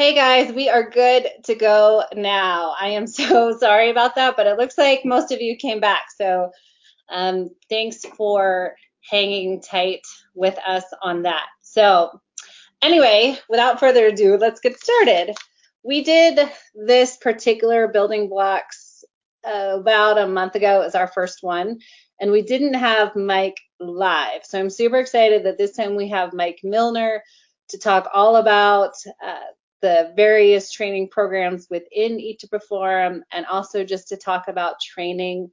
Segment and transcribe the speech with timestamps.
[0.00, 2.74] Hey guys, we are good to go now.
[2.80, 6.04] I am so sorry about that, but it looks like most of you came back.
[6.16, 6.50] So
[7.10, 8.76] um, thanks for
[9.10, 10.00] hanging tight
[10.34, 11.44] with us on that.
[11.60, 12.18] So
[12.80, 15.34] anyway, without further ado, let's get started.
[15.82, 19.04] We did this particular building blocks
[19.46, 20.80] uh, about a month ago.
[20.80, 21.78] It was our first one,
[22.18, 24.46] and we didn't have Mike live.
[24.46, 27.22] So I'm super excited that this time we have Mike Milner
[27.68, 29.40] to talk all about uh,
[29.82, 32.20] the various training programs within
[32.50, 35.50] Perform and also just to talk about training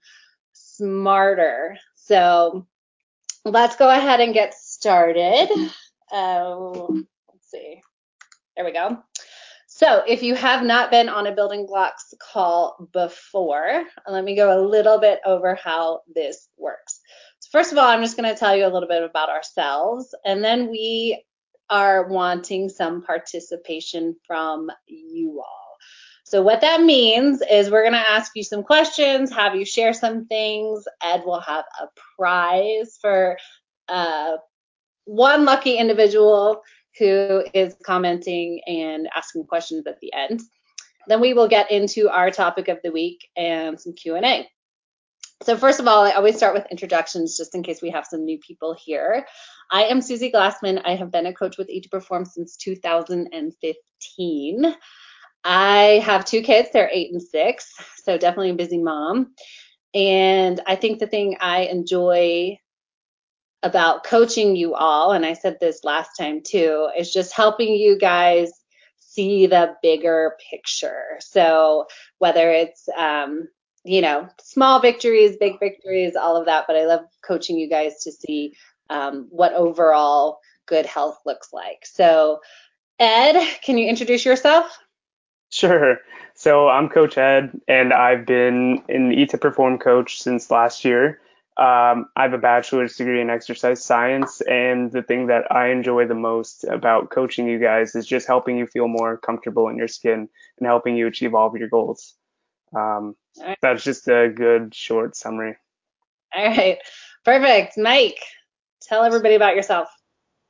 [0.54, 1.78] smarter.
[1.96, 2.66] So
[3.46, 5.50] let's go ahead and get started.
[6.12, 6.56] Uh,
[7.30, 7.82] let's see.
[8.56, 9.04] There we go.
[9.68, 14.60] So if you have not been on a building blocks call before, let me go
[14.60, 17.00] a little bit over how this works.
[17.40, 20.16] So first of all, I'm just going to tell you a little bit about ourselves,
[20.26, 21.24] and then we
[21.70, 25.78] are wanting some participation from you all.
[26.26, 29.94] So what that means is we're going to ask you some questions, have you share
[29.94, 30.84] some things.
[31.02, 33.38] Ed will have a prize for
[33.88, 34.36] uh,
[35.06, 36.62] one lucky individual
[37.00, 40.42] who is commenting and asking questions at the end.
[41.08, 44.50] Then we will get into our topic of the week and some Q&A.
[45.44, 48.26] So first of all, I always start with introductions just in case we have some
[48.26, 49.28] new people here.
[49.72, 50.82] I am Susie Glassman.
[50.84, 54.76] I have been a coach with Eat to Perform since 2015.
[55.44, 57.72] I have two kids, they're eight and six,
[58.04, 59.34] so definitely a busy mom.
[59.94, 62.60] And I think the thing I enjoy
[63.64, 67.98] about coaching you all, and I said this last time too, is just helping you
[67.98, 68.52] guys
[68.98, 71.18] see the bigger picture.
[71.20, 73.48] So whether it's um,
[73.88, 78.04] you know, small victories, big victories, all of that, but I love coaching you guys
[78.04, 78.54] to see
[78.90, 81.86] um, what overall good health looks like.
[81.86, 82.42] So,
[83.00, 84.78] Ed, can you introduce yourself?
[85.50, 85.98] Sure.
[86.36, 91.20] So I'm Coach Ed, and I've been an Eat to Perform coach since last year.
[91.58, 96.06] Um, I have a bachelor's degree in exercise science, and the thing that I enjoy
[96.06, 99.88] the most about coaching you guys is just helping you feel more comfortable in your
[99.88, 100.30] skin
[100.60, 102.14] and helping you achieve all of your goals.
[102.76, 103.58] Um, right.
[103.62, 105.56] That's just a good short summary.
[106.36, 106.78] All right,
[107.24, 107.78] perfect.
[107.78, 108.20] Mike,
[108.82, 109.90] tell everybody about yourself.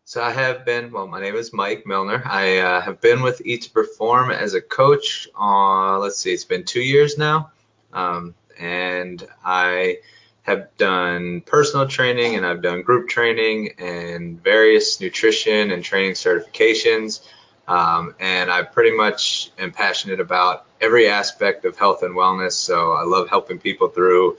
[0.06, 2.22] So I have been, well, my name is Mike Milner.
[2.26, 5.28] I uh, have been with Eat to Perform as a coach.
[5.38, 7.52] Uh, let's see, it's been two years now,
[7.92, 9.98] um, and I
[10.44, 17.20] have done personal training and I've done group training and various nutrition and training certifications.
[17.68, 22.54] Um, and I pretty much am passionate about every aspect of health and wellness.
[22.54, 24.38] So I love helping people through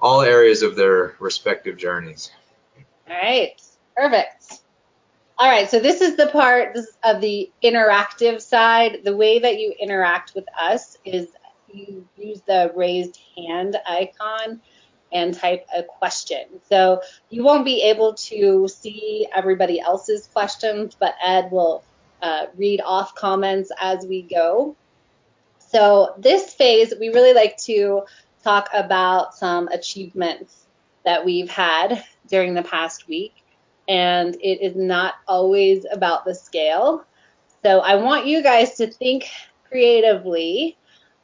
[0.00, 2.30] all areas of their respective journeys.
[3.08, 3.60] All right,
[3.96, 4.60] perfect.
[5.38, 9.00] All right, so this is the part of the interactive side.
[9.04, 11.28] The way that you interact with us is
[11.72, 14.60] you use the raised hand icon
[15.12, 16.46] and type a question.
[16.68, 21.84] So you won't be able to see everybody else's questions, but Ed will
[22.22, 24.76] uh, read off comments as we go.
[25.58, 28.02] So this phase, we really like to
[28.42, 30.66] talk about some achievements
[31.04, 33.34] that we've had during the past week.
[33.88, 37.04] And it is not always about the scale.
[37.62, 39.28] So I want you guys to think
[39.68, 40.76] creatively,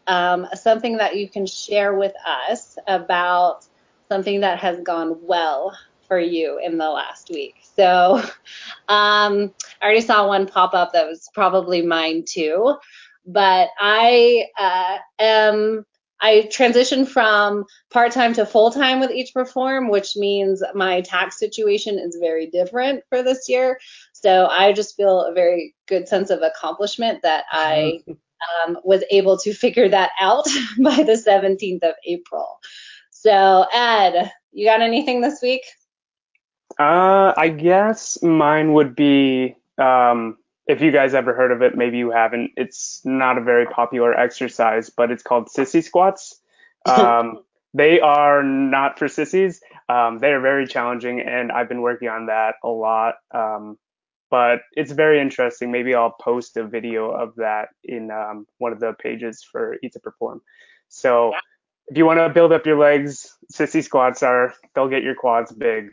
[0.06, 3.66] um, something that you can share with us about
[4.08, 5.72] something that has gone well
[6.06, 7.54] for you in the last week.
[7.76, 8.16] So
[8.88, 12.76] um, I already saw one pop up that was probably mine too.
[13.24, 15.84] But I uh, am
[16.22, 21.00] I transitioned from part time to full time with Eat to Perform, which means my
[21.00, 23.78] tax situation is very different for this year.
[24.12, 28.00] So I just feel a very good sense of accomplishment that I
[28.66, 30.44] um, was able to figure that out
[30.82, 32.58] by the 17th of April.
[33.10, 35.62] So, Ed, you got anything this week?
[36.78, 41.99] Uh, I guess mine would be um, if you guys ever heard of it, maybe
[41.99, 42.52] you haven't.
[42.56, 46.41] It's not a very popular exercise, but it's called sissy squats.
[46.87, 47.43] Um,
[47.75, 49.61] they are not for sissies.
[49.88, 53.17] Um, they are very challenging, and I've been working on that a lot.
[53.35, 53.79] Um,
[54.31, 55.70] but it's very interesting.
[55.70, 59.93] Maybe I'll post a video of that in um, one of the pages for Eat
[59.93, 60.41] to Perform.
[60.88, 61.35] So
[61.88, 65.52] if you want to build up your legs, sissy squats are they'll get your quads
[65.52, 65.91] big.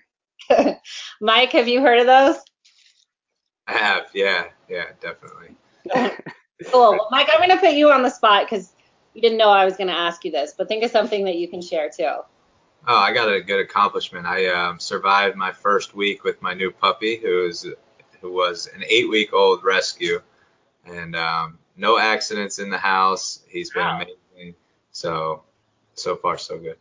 [1.22, 2.38] Mike, have you heard of those?
[3.68, 5.56] I have, yeah, yeah, definitely.
[6.72, 6.92] cool.
[6.92, 8.74] Well, Mike, I'm going to put you on the spot because
[9.14, 11.36] you didn't know I was going to ask you this, but think of something that
[11.36, 12.22] you can share too.
[12.88, 14.26] Oh, I got a good accomplishment.
[14.26, 17.66] I um, survived my first week with my new puppy, who's
[18.22, 20.22] who was an eight-week-old rescue,
[20.86, 23.42] and um, no accidents in the house.
[23.48, 24.02] He's been Wow.
[24.02, 24.56] amazing.
[24.92, 25.44] So
[25.94, 26.78] so far so good.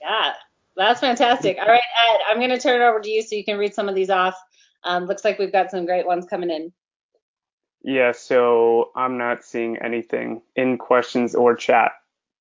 [0.00, 0.34] Yeah,
[0.76, 1.58] that's fantastic.
[1.60, 3.74] All right, Ed, I'm going to turn it over to you so you can read
[3.74, 4.36] some of these off.
[4.84, 6.72] Um, looks like we've got some great ones coming in.
[7.82, 11.92] Yeah, so I'm not seeing anything in questions or chat.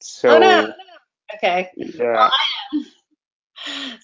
[0.01, 0.73] So oh no.
[1.35, 1.69] Okay.
[1.75, 2.29] yeah.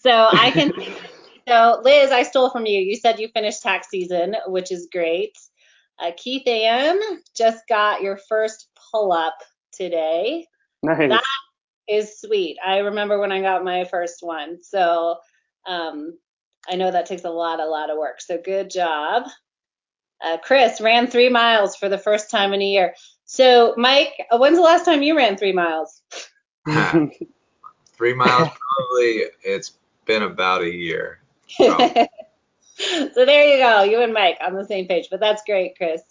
[0.02, 0.74] So I can.
[1.48, 2.80] so Liz, I stole from you.
[2.82, 5.32] You said you finished tax season, which is great.
[5.98, 7.00] Uh, Keith Ann
[7.36, 9.38] just got your first pull up
[9.72, 10.46] today.
[10.84, 11.10] Nice.
[11.10, 11.24] That
[11.88, 12.58] is sweet.
[12.66, 14.62] I remember when I got my first one.
[14.64, 15.18] So
[15.68, 16.18] um,
[16.70, 18.22] I know that takes a lot, a lot of work.
[18.22, 19.24] So good job.
[20.24, 22.96] Uh, Chris ran three miles for the first time in a year.
[23.26, 26.02] So Mike, uh, when's the last time you ran three miles?
[27.98, 29.24] Three miles probably.
[29.44, 29.74] It's
[30.06, 31.20] been about a year.
[31.48, 31.68] so
[33.16, 33.84] there you go.
[33.84, 35.08] You and Mike on the same page.
[35.10, 36.02] But that's great, Chris.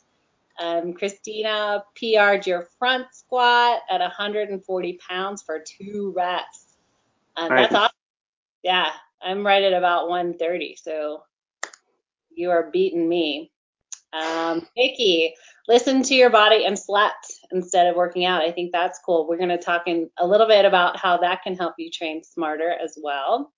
[0.61, 6.77] Um, Christina PR'd your front squat at 140 pounds for two reps.
[7.37, 7.97] Um, that's awesome.
[8.63, 8.91] Yeah,
[9.21, 10.77] I'm right at about 130.
[10.81, 11.25] So
[12.31, 13.51] you are beating me.
[14.13, 15.35] Um, Vicky,
[15.67, 18.43] listen to your body and slept instead of working out.
[18.43, 19.27] I think that's cool.
[19.27, 22.23] We're going to talk in a little bit about how that can help you train
[22.23, 23.53] smarter as well.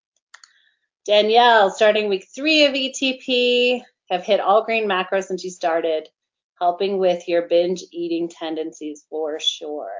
[1.04, 6.08] Danielle, starting week three of ETP, have hit all green macros since you started,
[6.60, 9.90] helping with your binge eating tendencies for sure.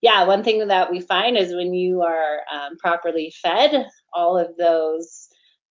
[0.00, 4.56] Yeah, one thing that we find is when you are um, properly fed, all of
[4.56, 5.28] those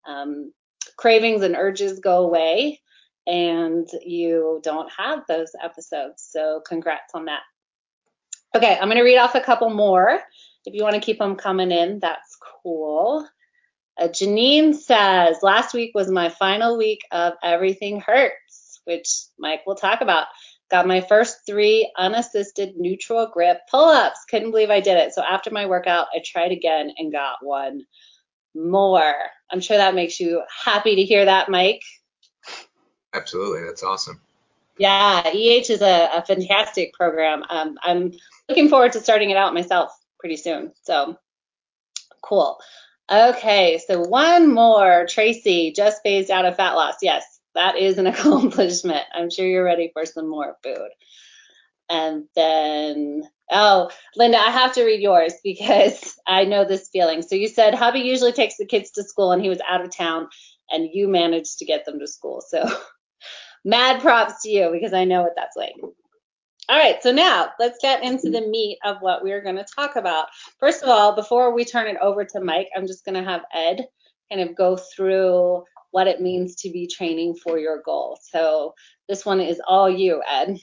[0.08, 0.52] um,
[0.98, 2.80] cravings and urges go away
[3.28, 6.28] and you don't have those episodes.
[6.30, 7.42] So congrats on that.
[8.56, 10.20] Okay, I'm going to read off a couple more.
[10.66, 13.28] If you want to keep them coming in, that's cool.
[14.00, 18.36] Uh, Janine says, last week was my final week of Everything Hurts,
[18.86, 20.28] which Mike will talk about.
[20.70, 24.20] Got my first three unassisted neutral grip pull ups.
[24.30, 25.14] Couldn't believe I did it.
[25.14, 27.82] So after my workout, I tried again and got one
[28.56, 29.14] more.
[29.52, 31.82] I'm sure that makes you happy to hear that, Mike.
[33.14, 34.22] Absolutely, that's awesome.
[34.78, 37.44] Yeah, EH is a, a fantastic program.
[37.50, 38.14] Um, I'm
[38.48, 40.72] looking forward to starting it out myself pretty soon.
[40.84, 41.18] So
[42.24, 42.58] cool.
[43.12, 45.06] Okay, so one more.
[45.10, 46.96] Tracy just phased out of fat loss.
[47.02, 49.04] Yes, that is an accomplishment.
[49.14, 50.90] I'm sure you're ready for some more food.
[51.90, 57.22] And then, oh, Linda, I have to read yours because I know this feeling.
[57.22, 59.96] So you said hubby usually takes the kids to school and he was out of
[59.96, 60.30] town
[60.70, 62.42] and you managed to get them to school.
[62.48, 62.70] So
[63.66, 65.76] mad props to you because I know what that's like.
[66.70, 69.98] All right, so now let's get into the meat of what we're going to talk
[69.98, 70.28] about.
[70.58, 73.42] First of all, before we turn it over to Mike, I'm just going to have
[73.54, 73.86] Ed
[74.32, 78.20] kind of go through what it means to be training for your goal.
[78.22, 78.74] So
[79.08, 80.60] this one is all you, Ed.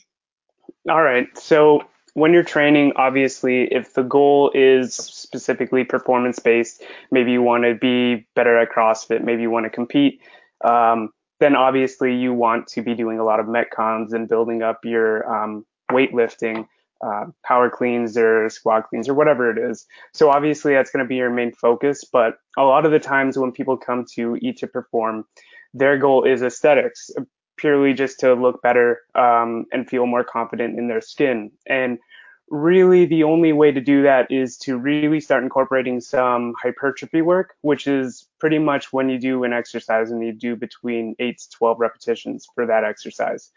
[0.89, 1.27] All right.
[1.39, 1.83] So
[2.15, 7.75] when you're training, obviously, if the goal is specifically performance based, maybe you want to
[7.75, 10.21] be better at CrossFit, maybe you want to compete,
[10.65, 11.11] um,
[11.41, 15.31] then obviously you want to be doing a lot of metcons and building up your
[15.33, 16.67] um, weightlifting,
[17.05, 19.87] uh, power cleans or squat cleans or whatever it is.
[20.13, 22.05] So obviously that's going to be your main focus.
[22.05, 25.25] But a lot of the times when people come to Eat to Perform,
[25.75, 27.11] their goal is aesthetics,
[27.57, 31.51] purely just to look better um, and feel more confident in their skin.
[31.67, 31.99] And
[32.51, 37.55] really the only way to do that is to really start incorporating some hypertrophy work,
[37.61, 41.51] which is pretty much when you do an exercise and you do between 8 to
[41.51, 43.51] 12 repetitions for that exercise.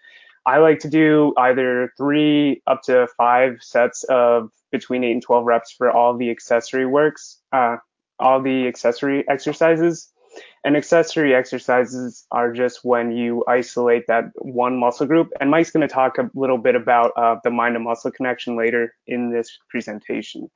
[0.45, 5.45] I like to do either three up to five sets of between 8 and 12
[5.45, 7.77] reps for all the accessory works, uh,
[8.19, 10.11] all the accessory exercises.
[10.63, 15.29] And accessory exercises are just when you isolate that one muscle group.
[15.39, 18.55] And Mike's going to talk a little bit about uh, the mind to muscle connection
[18.55, 20.49] later in this presentation.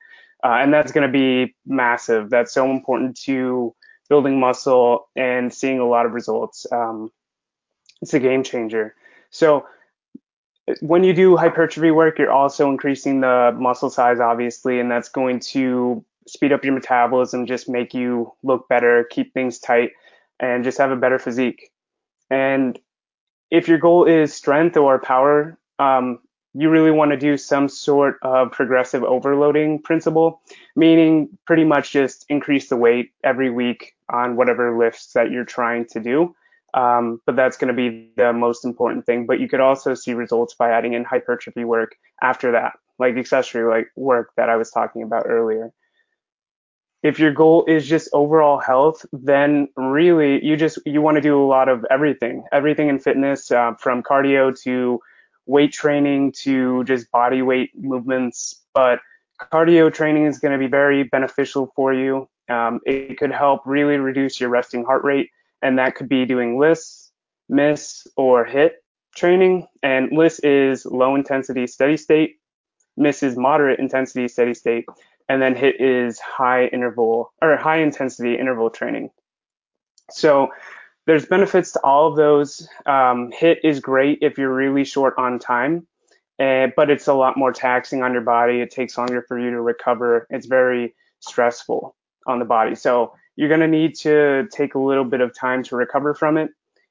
[0.44, 2.30] Uh, and that's going to be massive.
[2.30, 3.76] That's so important to
[4.08, 6.66] building muscle and seeing a lot of results.
[6.72, 7.12] Um,
[8.02, 8.96] it's a game changer.
[9.36, 9.66] So
[10.80, 15.42] when you do hypertrophy work, you're also increasing the muscle size, obviously, and that's going
[15.52, 19.92] to speed up your metabolism, just make you look better, keep things tight,
[20.40, 21.70] and just have a better physique.
[22.30, 22.80] And
[23.52, 26.20] if your goal is strength or power, um,
[26.54, 30.42] you really want to do some sort of progressive overloading principle,
[30.78, 35.86] meaning pretty much just increase the weight every week on whatever lifts that you're trying
[35.88, 36.34] to do.
[36.76, 39.26] Um, but that's going to be the most important thing.
[39.26, 43.68] But you could also see results by adding in hypertrophy work after that, like accessory
[43.68, 45.72] like work that I was talking about earlier.
[47.02, 51.42] If your goal is just overall health, then really you just you want to do
[51.42, 55.00] a lot of everything, everything in fitness, uh, from cardio to
[55.46, 59.00] weight training to just body weight movements, but
[59.40, 62.28] cardio training is going to be very beneficial for you.
[62.50, 65.30] Um, it could help really reduce your resting heart rate,
[65.66, 67.12] and that could be doing LISS,
[67.50, 68.74] MISS, or HIIT
[69.16, 69.66] training.
[69.82, 72.36] And LISS is low intensity steady state,
[72.98, 74.86] MISS is moderate intensity steady state,
[75.28, 79.10] and then HIIT is high interval or high intensity interval training.
[80.12, 80.50] So
[81.08, 82.70] there's benefits to all of those.
[82.86, 85.88] Um, HIIT is great if you're really short on time,
[86.40, 88.62] uh, but it's a lot more taxing on your body.
[88.62, 90.28] It takes longer for you to recover.
[90.30, 91.96] It's very stressful
[92.28, 92.76] on the body.
[92.76, 96.38] So you're going to need to take a little bit of time to recover from
[96.38, 96.50] it.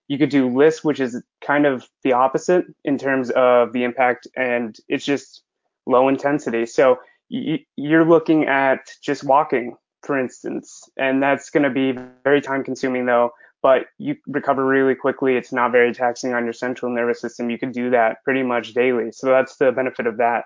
[0.09, 4.27] You could do LISS, which is kind of the opposite in terms of the impact,
[4.37, 5.43] and it's just
[5.87, 6.67] low intensity.
[6.67, 6.99] So
[7.29, 13.07] you're looking at just walking, for instance, and that's going to be very time consuming
[13.07, 13.31] though,
[13.63, 15.37] but you recover really quickly.
[15.37, 17.49] It's not very taxing on your central nervous system.
[17.49, 19.11] You could do that pretty much daily.
[19.11, 20.45] So that's the benefit of that.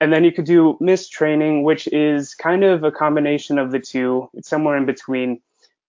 [0.00, 3.80] And then you could do MISS training, which is kind of a combination of the
[3.80, 4.28] two.
[4.34, 5.40] It's somewhere in between,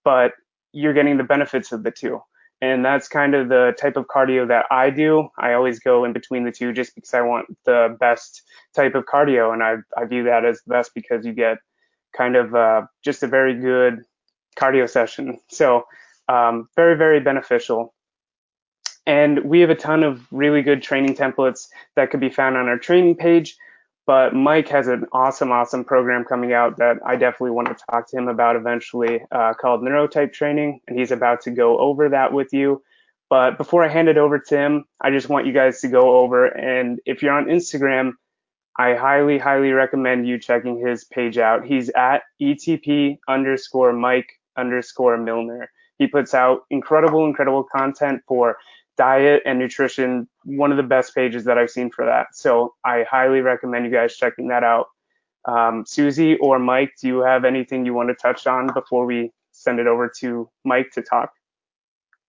[0.03, 0.33] but
[0.71, 2.21] you're getting the benefits of the two.
[2.61, 5.29] And that's kind of the type of cardio that I do.
[5.37, 8.41] I always go in between the two just because I want the best
[8.73, 9.53] type of cardio.
[9.53, 11.57] And I, I view that as the best because you get
[12.15, 14.03] kind of uh, just a very good
[14.57, 15.37] cardio session.
[15.49, 15.85] So
[16.29, 17.93] um, very, very beneficial.
[19.05, 22.67] And we have a ton of really good training templates that could be found on
[22.67, 23.55] our training page.
[24.07, 28.09] But Mike has an awesome, awesome program coming out that I definitely want to talk
[28.09, 30.79] to him about eventually uh, called Neurotype Training.
[30.87, 32.81] And he's about to go over that with you.
[33.29, 36.19] But before I hand it over to him, I just want you guys to go
[36.19, 36.45] over.
[36.45, 38.13] And if you're on Instagram,
[38.79, 41.65] I highly, highly recommend you checking his page out.
[41.65, 45.69] He's at ETP underscore Mike underscore Milner.
[45.97, 48.57] He puts out incredible, incredible content for
[48.97, 52.27] diet and nutrition, one of the best pages that I've seen for that.
[52.33, 54.87] So I highly recommend you guys checking that out.
[55.45, 59.31] Um, Susie or Mike, do you have anything you want to touch on before we
[59.51, 61.31] send it over to Mike to talk?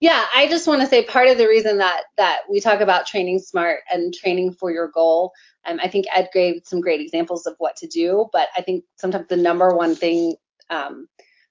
[0.00, 3.06] Yeah, I just want to say part of the reason that that we talk about
[3.06, 5.32] training smart and training for your goal.
[5.64, 8.84] Um, I think Ed gave some great examples of what to do, but I think
[8.96, 10.36] sometimes the number one thing
[10.70, 11.08] um,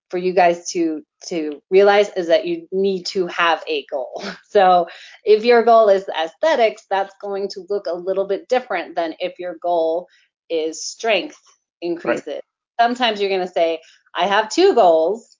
[0.10, 4.24] for you guys to to realize is that you need to have a goal.
[4.50, 4.88] So
[5.24, 9.38] if your goal is aesthetics, that's going to look a little bit different than if
[9.38, 10.08] your goal
[10.50, 11.38] is strength
[11.82, 12.28] increases.
[12.28, 12.42] Right.
[12.80, 13.80] Sometimes you're going to say,
[14.16, 15.38] I have two goals.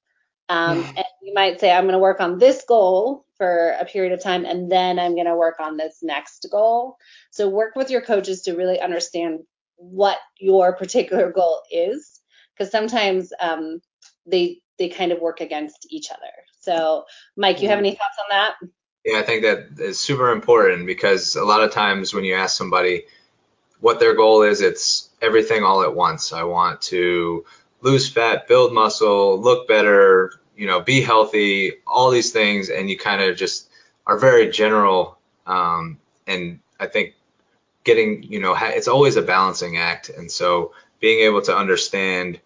[0.50, 4.14] Um, and you might say, I'm going to work on this goal for a period
[4.14, 6.98] of time, and then I'm going to work on this next goal.
[7.32, 9.40] So work with your coaches to really understand
[9.78, 12.20] what your particular goal is,
[12.54, 13.80] because sometimes um,
[14.28, 16.32] they they kind of work against each other.
[16.60, 17.06] So,
[17.36, 18.56] Mike, you have any thoughts on that?
[19.06, 22.56] Yeah, I think that is super important because a lot of times when you ask
[22.58, 23.06] somebody
[23.80, 26.34] what their goal is, it's everything all at once.
[26.34, 27.46] I want to
[27.82, 32.98] lose fat, build muscle, look better, you know, be healthy, all these things, and you
[32.98, 33.70] kind of just
[34.06, 35.18] are very general.
[35.46, 37.14] Um, and I think
[37.84, 40.10] getting, you know, it's always a balancing act.
[40.10, 42.40] And so being able to understand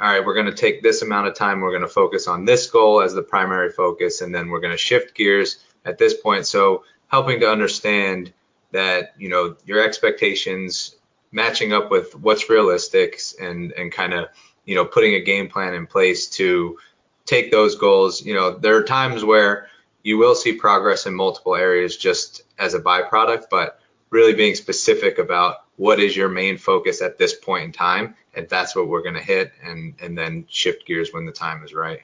[0.00, 2.46] all right, we're going to take this amount of time, we're going to focus on
[2.46, 6.14] this goal as the primary focus, and then we're going to shift gears at this
[6.14, 6.46] point.
[6.46, 8.32] So helping to understand
[8.72, 10.96] that, you know, your expectations
[11.32, 14.28] matching up with what's realistic and, and kind of,
[14.64, 16.78] you know, putting a game plan in place to
[17.26, 18.24] take those goals.
[18.24, 19.66] You know, there are times where
[20.02, 23.78] you will see progress in multiple areas just as a byproduct, but
[24.08, 28.48] really being specific about what is your main focus at this point in time and
[28.48, 31.74] that's what we're going to hit and and then shift gears when the time is
[31.74, 32.00] right.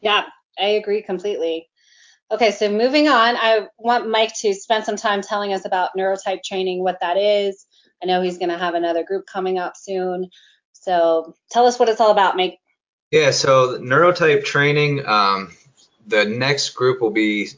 [0.00, 0.24] Yeah
[0.58, 1.68] i agree completely.
[2.30, 6.42] Okay so moving on i want mike to spend some time telling us about neurotype
[6.42, 7.66] training what that is.
[8.02, 10.28] I know he's going to have another group coming up soon.
[10.72, 12.58] So tell us what it's all about mike.
[13.10, 15.52] Yeah so neurotype training um,
[16.06, 17.48] the next group will be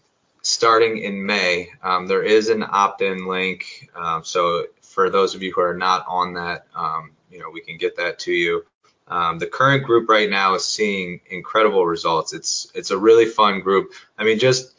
[0.45, 1.71] starting in May.
[1.83, 6.05] Um, there is an opt-in link, um, so for those of you who are not
[6.07, 8.65] on that, um, you know, we can get that to you.
[9.07, 12.33] Um, the current group right now is seeing incredible results.
[12.33, 13.93] It's it's a really fun group.
[14.17, 14.75] I mean, just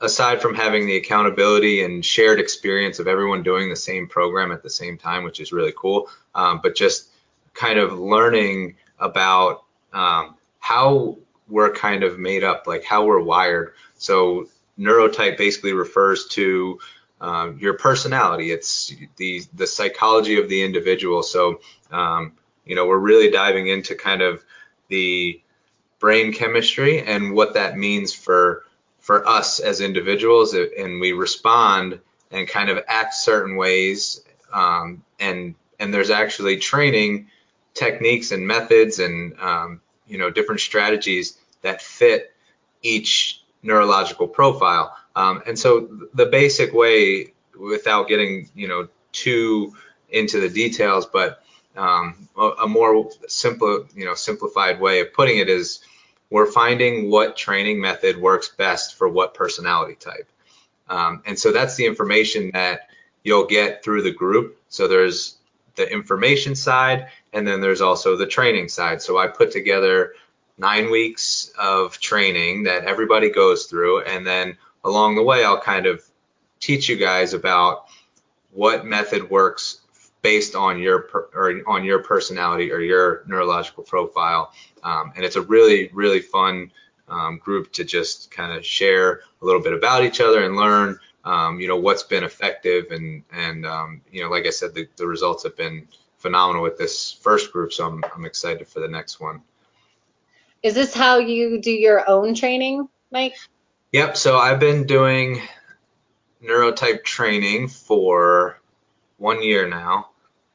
[0.00, 4.62] aside from having the accountability and shared experience of everyone doing the same program at
[4.62, 7.08] the same time, which is really cool, um, but just
[7.52, 11.16] kind of learning about um, how
[11.48, 13.74] we're kind of made up, like how we're wired.
[13.96, 14.48] So
[14.78, 16.78] neurotype basically refers to
[17.24, 18.52] um, your personality.
[18.52, 21.22] It's the the psychology of the individual.
[21.22, 22.32] So um,
[22.66, 24.44] you know we're really diving into kind of
[24.88, 25.40] the
[25.98, 28.64] brain chemistry and what that means for
[29.00, 32.00] for us as individuals, and we respond
[32.30, 34.20] and kind of act certain ways.
[34.52, 37.28] Um, and and there's actually training
[37.72, 42.34] techniques and methods and um, you know different strategies that fit
[42.82, 44.94] each neurological profile.
[45.16, 49.74] Um, and so the basic way, without getting you know too
[50.10, 51.42] into the details, but
[51.76, 55.80] um, a, more simple, you know, simplified way of putting it is
[56.30, 60.28] we're finding what training method works best for what personality type.
[60.88, 62.88] Um, and so that's the information that
[63.22, 64.58] you'll get through the group.
[64.68, 65.36] So there's
[65.76, 69.02] the information side, and then there's also the training side.
[69.02, 70.14] So I put together
[70.56, 75.86] nine weeks of training that everybody goes through, and then along the way, I'll kind
[75.86, 76.04] of
[76.60, 77.86] teach you guys about
[78.52, 79.80] what method works
[80.22, 84.52] based on your per, or on your personality or your neurological profile.
[84.82, 86.70] Um, and it's a really really fun
[87.08, 90.98] um, group to just kind of share a little bit about each other and learn
[91.24, 94.88] um, you know what's been effective and and um, you know like I said the,
[94.96, 95.86] the results have been
[96.18, 99.42] phenomenal with this first group so I'm, I'm excited for the next one.
[100.62, 103.34] Is this how you do your own training, Mike?
[103.94, 104.16] Yep.
[104.16, 105.40] So I've been doing
[106.42, 108.60] neurotype training for
[109.18, 110.08] one year now.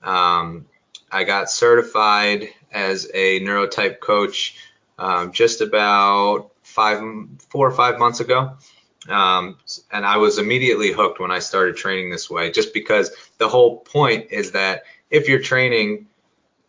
[0.04, 0.66] Um,
[1.10, 4.58] I got certified as a neurotype coach
[4.98, 7.02] um, just about five,
[7.50, 8.58] four or five months ago.
[9.08, 9.58] Um,
[9.90, 13.78] and I was immediately hooked when I started training this way, just because the whole
[13.78, 16.08] point is that if your training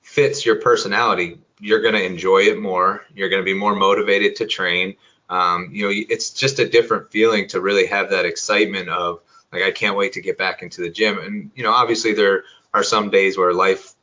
[0.02, 3.04] fits your personality, you're going to enjoy it more.
[3.12, 4.94] You're going to be more motivated to train.
[5.30, 9.20] Um, you know, it's just a different feeling to really have that excitement of
[9.52, 11.18] like, I can't wait to get back into the gym.
[11.18, 12.44] And, you know, obviously there
[12.74, 13.94] are some days where life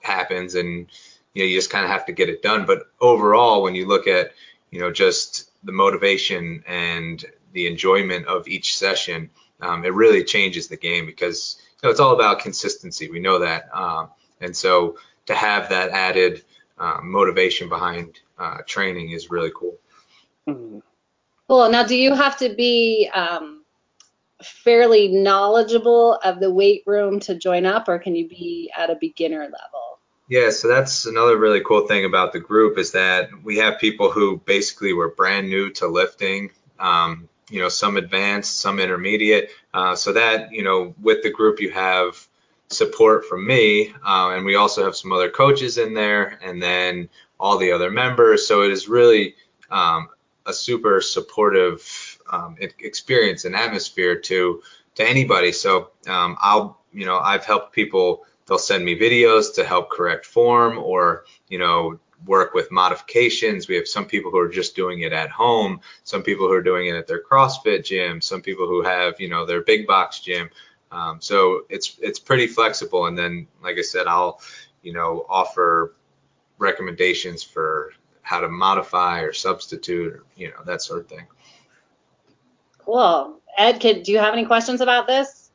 [0.00, 0.86] happens and,
[1.34, 2.64] you know, you just kind of have to get it done.
[2.64, 4.32] But overall, when you look at,
[4.70, 9.30] you know, just the motivation and the enjoyment of each session,
[9.60, 13.10] um, it really changes the game because you know, it's all about consistency.
[13.10, 13.68] We know that.
[13.76, 16.44] Um, and so to have that added
[16.78, 19.76] uh, motivation behind uh, training is really cool.
[20.48, 20.78] Mm-hmm.
[21.48, 21.70] Cool.
[21.70, 23.64] Now, do you have to be um,
[24.42, 28.96] fairly knowledgeable of the weight room to join up, or can you be at a
[28.96, 29.98] beginner level?
[30.28, 34.10] Yeah, so that's another really cool thing about the group is that we have people
[34.10, 36.50] who basically were brand new to lifting.
[36.78, 39.50] Um, you know, some advanced, some intermediate.
[39.72, 42.28] Uh, so that you know, with the group, you have
[42.68, 47.08] support from me, uh, and we also have some other coaches in there, and then
[47.40, 48.46] all the other members.
[48.46, 49.34] So it is really
[49.70, 50.08] um,
[50.48, 54.62] a super supportive um, experience and atmosphere to
[54.96, 55.52] to anybody.
[55.52, 58.24] So um, I'll you know I've helped people.
[58.46, 63.68] They'll send me videos to help correct form or you know work with modifications.
[63.68, 66.62] We have some people who are just doing it at home, some people who are
[66.62, 70.20] doing it at their CrossFit gym, some people who have, you know, their big box
[70.20, 70.50] gym.
[70.90, 73.06] Um, so it's it's pretty flexible.
[73.06, 74.40] And then, like I said, I'll,
[74.82, 75.94] you know, offer
[76.58, 77.92] recommendations for
[78.28, 81.26] how to modify or substitute, or, you know, that sort of thing.
[82.76, 83.40] Cool.
[83.56, 85.50] Ed, could, do you have any questions about this?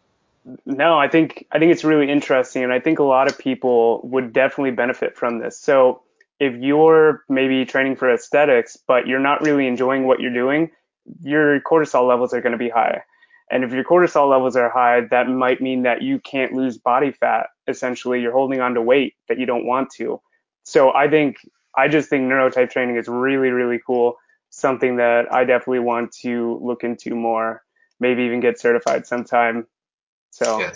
[0.66, 4.02] No, I think I think it's really interesting, and I think a lot of people
[4.04, 5.58] would definitely benefit from this.
[5.58, 6.02] So
[6.40, 10.72] if you're maybe training for aesthetics, but you're not really enjoying what you're doing,
[11.22, 13.04] your cortisol levels are going to be high.
[13.52, 17.12] And if your cortisol levels are high, that might mean that you can't lose body
[17.12, 17.48] fat.
[17.68, 20.20] Essentially, you're holding on to weight that you don't want to.
[20.64, 21.38] So I think
[21.76, 24.18] I just think neurotype training is really, really cool.
[24.50, 27.64] Something that I definitely want to look into more.
[28.00, 29.68] Maybe even get certified sometime.
[30.32, 30.74] So yeah,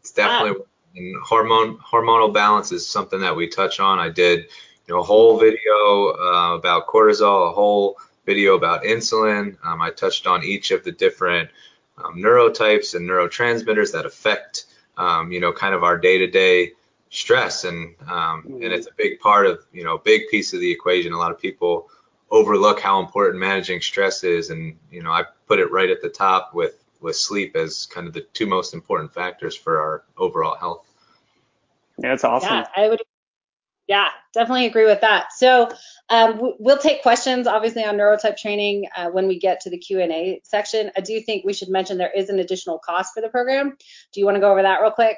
[0.00, 0.62] it's definitely
[0.96, 3.98] and hormone hormonal balance is something that we touch on.
[3.98, 4.40] I did
[4.86, 7.96] you know a whole video uh, about cortisol, a whole
[8.26, 9.56] video about insulin.
[9.64, 11.50] Um, I touched on each of the different
[11.96, 16.72] um, neurotypes and neurotransmitters that affect um, you know kind of our day-to-day
[17.10, 20.60] stress and um, and it's a big part of you know a big piece of
[20.60, 21.12] the equation.
[21.12, 21.88] A lot of people
[22.30, 26.08] overlook how important managing stress is and you know i put it right at the
[26.08, 30.56] top with with sleep as kind of the two most important factors for our overall
[30.56, 30.84] health.
[31.98, 32.48] Yeah that's awesome.
[32.50, 33.00] Yeah i would
[33.86, 35.32] yeah definitely agree with that.
[35.32, 35.70] So
[36.10, 40.40] um, we'll take questions obviously on neurotype training uh, when we get to the q&a
[40.44, 40.90] section.
[40.96, 43.76] I do think we should mention there is an additional cost for the program.
[44.12, 45.16] Do you want to go over that real quick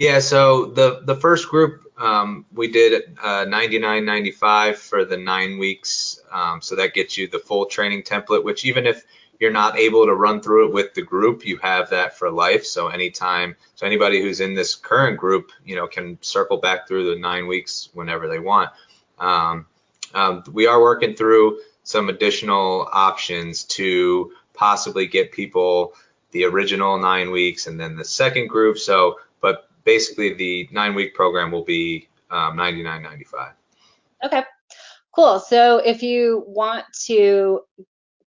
[0.00, 6.18] yeah, so the the first group um, we did uh, 99.95 for the nine weeks,
[6.32, 8.42] um, so that gets you the full training template.
[8.42, 9.04] Which even if
[9.38, 12.64] you're not able to run through it with the group, you have that for life.
[12.64, 17.10] So anytime, so anybody who's in this current group, you know, can circle back through
[17.14, 18.70] the nine weeks whenever they want.
[19.18, 19.66] Um,
[20.14, 25.92] um we are working through some additional options to possibly get people
[26.30, 28.78] the original nine weeks and then the second group.
[28.78, 33.52] So, but basically the nine week program will be um, 99.95.
[34.24, 34.44] Okay,
[35.14, 35.40] cool.
[35.40, 37.60] So if you want to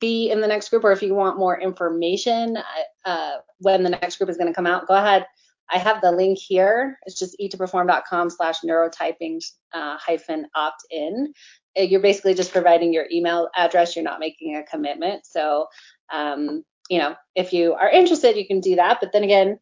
[0.01, 2.59] be in the next group or if you want more information
[3.05, 5.27] uh, when the next group is going to come out, go ahead.
[5.71, 6.99] I have the link here.
[7.07, 11.33] It's just eat2perform.com slash neurotyping uh, hyphen opt in.
[11.79, 13.97] Uh, you're basically just providing your email address.
[13.97, 15.25] You're not making a commitment.
[15.25, 15.67] So,
[16.13, 18.99] um, you know, if you are interested, you can do that.
[19.01, 19.59] But then again,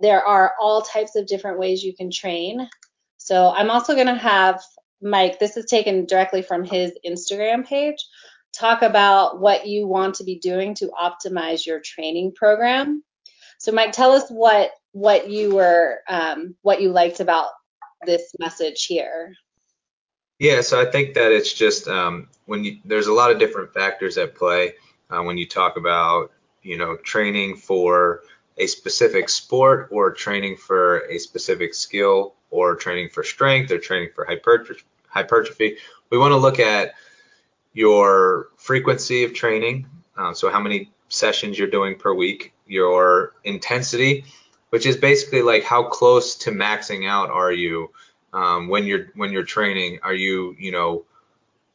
[0.00, 2.68] there are all types of different ways you can train.
[3.16, 4.62] So I'm also going to have
[5.02, 8.04] Mike, this is taken directly from his Instagram page,
[8.52, 13.02] talk about what you want to be doing to optimize your training program.
[13.58, 17.50] So Mike, tell us what what you were um, what you liked about
[18.06, 19.34] this message here.
[20.38, 23.72] Yeah, so I think that it's just um, when you, there's a lot of different
[23.72, 24.74] factors at play
[25.10, 26.32] uh, when you talk about
[26.62, 28.22] you know training for
[28.58, 34.10] a specific sport or training for a specific skill or training for strength or training
[34.14, 34.26] for
[35.08, 35.76] hypertrophy.
[36.10, 36.94] We want to look at
[37.72, 44.24] your frequency of training, uh, so how many sessions you're doing per week, your intensity,
[44.70, 47.90] which is basically like how close to maxing out are you
[48.32, 49.98] um, when you're when you're training.
[50.02, 51.04] Are you you know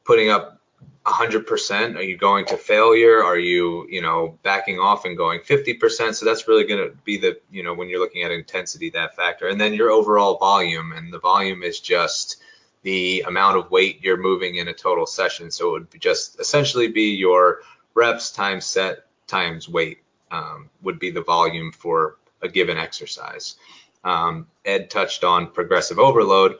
[0.05, 0.60] putting up
[1.05, 1.95] 100%?
[1.95, 3.23] Are you going to failure?
[3.23, 6.13] Are you, you know, backing off and going 50%?
[6.13, 9.15] So that's really going to be the, you know, when you're looking at intensity, that
[9.15, 9.47] factor.
[9.47, 12.37] And then your overall volume, and the volume is just
[12.83, 15.49] the amount of weight you're moving in a total session.
[15.49, 17.61] So it would just essentially be your
[17.95, 23.55] reps times set times weight um, would be the volume for a given exercise.
[24.03, 26.57] Um, Ed touched on progressive overload.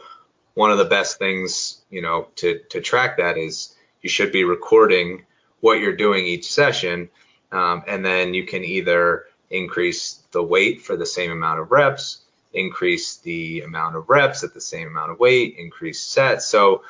[0.54, 4.44] One of the best things, you know, to, to track that is you should be
[4.44, 5.26] recording
[5.60, 7.10] what you're doing each session.
[7.52, 12.20] Um, and then you can either increase the weight for the same amount of reps,
[12.54, 16.48] increase the amount of reps at the same amount of weight, increase sets.
[16.48, 16.84] So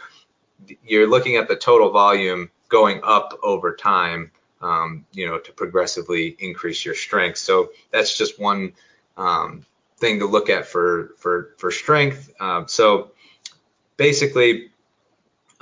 [0.85, 6.35] you're looking at the total volume going up over time, um, you know, to progressively
[6.39, 7.37] increase your strength.
[7.37, 8.73] So that's just one
[9.17, 9.65] um,
[9.97, 12.31] thing to look at for for for strength.
[12.39, 13.11] Uh, so
[13.97, 14.70] basically,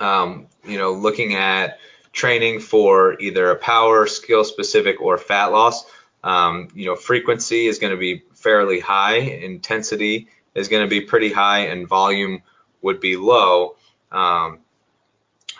[0.00, 1.78] um, you know, looking at
[2.12, 5.84] training for either a power, skill specific, or fat loss.
[6.24, 11.00] Um, you know, frequency is going to be fairly high, intensity is going to be
[11.00, 12.42] pretty high, and volume
[12.82, 13.76] would be low.
[14.10, 14.58] Um,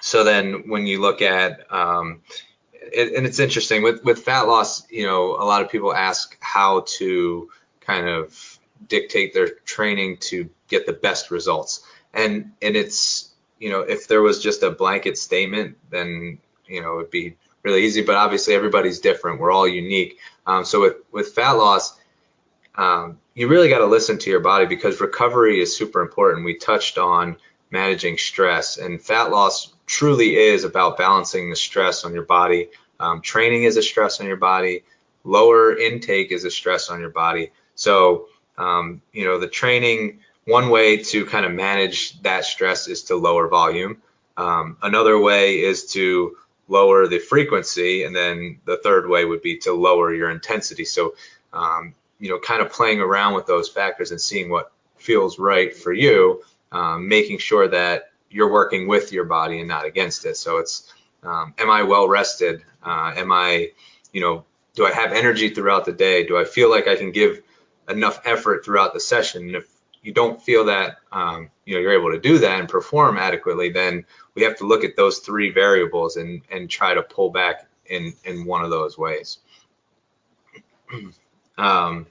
[0.00, 2.22] so then when you look at, um,
[2.72, 6.36] it, and it's interesting with, with fat loss, you know, a lot of people ask
[6.40, 7.50] how to
[7.80, 11.84] kind of dictate their training to get the best results.
[12.12, 13.29] And, and it's,
[13.60, 17.84] you know, if there was just a blanket statement, then you know it'd be really
[17.84, 18.02] easy.
[18.02, 19.38] But obviously, everybody's different.
[19.38, 20.18] We're all unique.
[20.46, 21.96] Um, so with with fat loss,
[22.74, 26.44] um, you really got to listen to your body because recovery is super important.
[26.44, 27.36] We touched on
[27.70, 32.70] managing stress, and fat loss truly is about balancing the stress on your body.
[32.98, 34.84] Um, training is a stress on your body.
[35.22, 37.52] Lower intake is a stress on your body.
[37.74, 43.04] So, um, you know, the training one way to kind of manage that stress is
[43.04, 44.02] to lower volume.
[44.36, 46.36] Um, another way is to
[46.68, 50.84] lower the frequency, and then the third way would be to lower your intensity.
[50.84, 51.14] So,
[51.52, 55.76] um, you know, kind of playing around with those factors and seeing what feels right
[55.76, 60.36] for you, um, making sure that you're working with your body and not against it.
[60.36, 62.62] So it's, um, am I well rested?
[62.82, 63.70] Uh, am I,
[64.12, 66.26] you know, do I have energy throughout the day?
[66.26, 67.42] Do I feel like I can give
[67.88, 69.42] enough effort throughout the session?
[69.46, 69.66] And if
[70.02, 73.70] you don't feel that um, you know you're able to do that and perform adequately,
[73.70, 77.68] then we have to look at those three variables and and try to pull back
[77.86, 79.38] in in one of those ways.
[81.58, 82.06] um,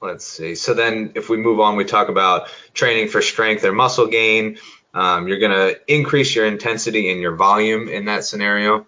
[0.00, 0.54] let's see.
[0.54, 4.58] So then if we move on, we talk about training for strength or muscle gain.
[4.94, 8.86] Um, you're going to increase your intensity and your volume in that scenario.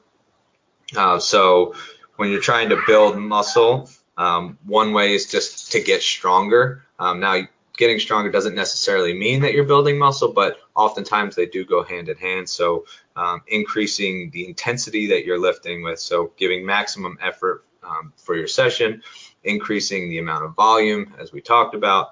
[0.96, 1.74] Uh, so
[2.16, 6.84] when you're trying to build muscle, um, one way is just to get stronger.
[6.98, 7.42] Um, now,
[7.76, 12.08] getting stronger doesn't necessarily mean that you're building muscle, but oftentimes they do go hand
[12.08, 12.48] in hand.
[12.48, 12.84] So,
[13.16, 18.46] um, increasing the intensity that you're lifting with, so giving maximum effort um, for your
[18.46, 19.02] session,
[19.44, 22.10] increasing the amount of volume, as we talked about,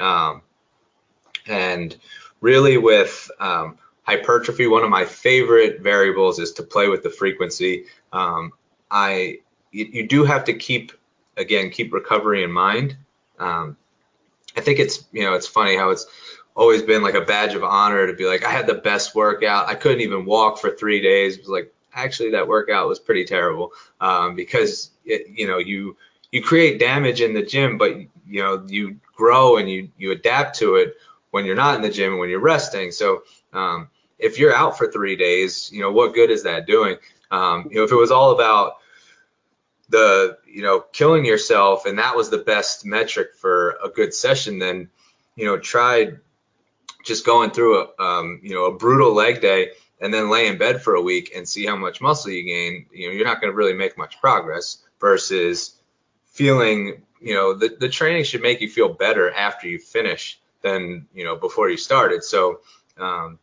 [0.00, 0.42] um,
[1.46, 1.96] and
[2.40, 7.84] really with um, hypertrophy, one of my favorite variables is to play with the frequency.
[8.92, 9.38] I
[9.72, 10.92] you, you do have to keep
[11.36, 12.96] again, keep recovery in mind.
[13.38, 13.76] Um,
[14.56, 16.06] I think it's, you know, it's funny how it's
[16.54, 19.68] always been like a badge of honor to be like, I had the best workout.
[19.68, 21.36] I couldn't even walk for three days.
[21.36, 25.96] It was like, actually that workout was pretty terrible um, because it, you know you
[26.30, 30.58] you create damage in the gym, but you know you grow and you you adapt
[30.58, 30.96] to it
[31.30, 32.90] when you're not in the gym and when you're resting.
[32.90, 36.96] So um, if you're out for three days, you know what good is that doing?
[37.30, 38.76] Um, you know if it was all about
[39.88, 44.58] the you know killing yourself and that was the best metric for a good session,
[44.58, 44.88] then
[45.36, 46.12] you know try
[47.04, 50.58] just going through a um, you know a brutal leg day and then lay in
[50.58, 52.86] bed for a week and see how much muscle you gain.
[52.92, 55.76] You know you're not going to really make much progress versus
[56.32, 61.06] feeling, you know, the, the training should make you feel better after you finish than,
[61.14, 62.24] you know, before you started.
[62.24, 62.60] So,
[62.98, 63.38] um,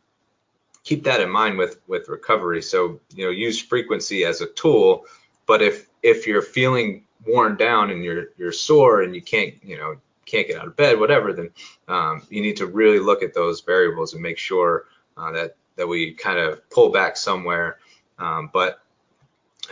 [0.82, 2.62] keep that in mind with, with recovery.
[2.62, 5.04] So, you know, use frequency as a tool,
[5.46, 9.76] but if, if you're feeling worn down and you're, you're sore and you can't, you
[9.76, 11.50] know, can't get out of bed, whatever, then
[11.88, 14.86] um, you need to really look at those variables and make sure
[15.16, 17.78] uh, that that we kind of pull back somewhere.
[18.18, 18.80] Um, but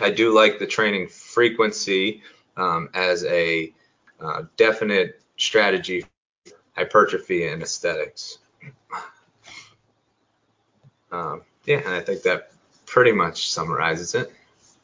[0.01, 2.23] I do like the training frequency
[2.57, 3.73] um, as a
[4.21, 6.07] uh, definite strategy
[6.47, 8.39] for hypertrophy and aesthetics.
[11.11, 12.53] Um, yeah, and I think that
[12.87, 14.33] pretty much summarizes it.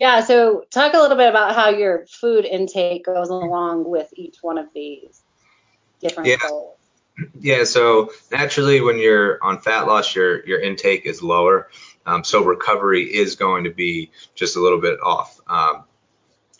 [0.00, 4.38] Yeah, so talk a little bit about how your food intake goes along with each
[4.42, 5.22] one of these
[6.00, 6.36] different yeah.
[6.48, 6.76] goals.
[7.38, 11.70] Yeah, so naturally when you're on fat loss, your your intake is lower.
[12.06, 15.40] Um, so recovery is going to be just a little bit off.
[15.46, 15.84] Um,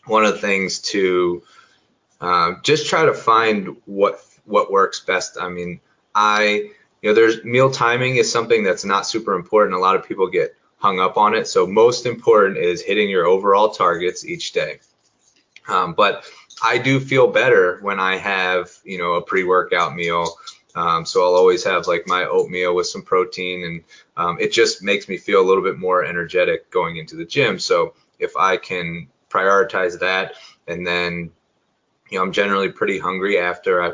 [0.06, 1.42] one of the things to
[2.20, 5.36] uh, just try to find what what works best.
[5.40, 5.80] I mean,
[6.14, 6.70] I
[7.02, 9.74] you know there's meal timing is something that's not super important.
[9.74, 11.48] A lot of people get hung up on it.
[11.48, 14.80] So most important is hitting your overall targets each day.
[15.66, 16.24] Um, but
[16.62, 20.36] I do feel better when I have you know a pre-workout meal.
[20.76, 23.84] Um, so I'll always have like my oatmeal with some protein, and
[24.16, 27.58] um, it just makes me feel a little bit more energetic going into the gym.
[27.58, 30.34] So if I can prioritize that.
[30.68, 31.30] And then,
[32.10, 33.92] you know, I'm generally pretty hungry after I,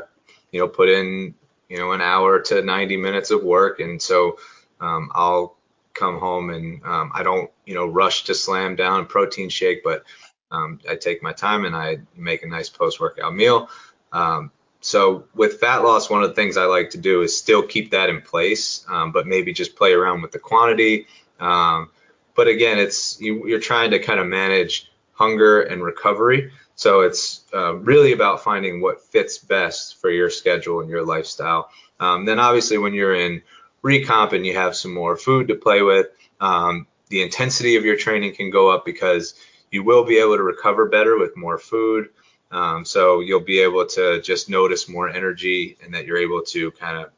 [0.51, 1.33] you know, put in,
[1.67, 3.79] you know, an hour to 90 minutes of work.
[3.79, 4.37] And so
[4.79, 5.57] um, I'll
[5.93, 9.83] come home and um, I don't, you know, rush to slam down a protein shake,
[9.83, 10.03] but
[10.51, 13.69] um, I take my time and I make a nice post workout meal.
[14.11, 14.51] Um,
[14.81, 17.91] so with fat loss, one of the things I like to do is still keep
[17.91, 21.07] that in place, um, but maybe just play around with the quantity.
[21.39, 21.91] Um,
[22.35, 26.51] but again, it's you, you're trying to kind of manage hunger, and recovery.
[26.75, 31.69] So it's uh, really about finding what fits best for your schedule and your lifestyle.
[31.99, 33.43] Um, then obviously when you're in
[33.83, 36.07] recomp and you have some more food to play with,
[36.39, 39.35] um, the intensity of your training can go up because
[39.71, 42.09] you will be able to recover better with more food.
[42.51, 46.71] Um, so you'll be able to just notice more energy and that you're able to
[46.71, 47.11] kind of,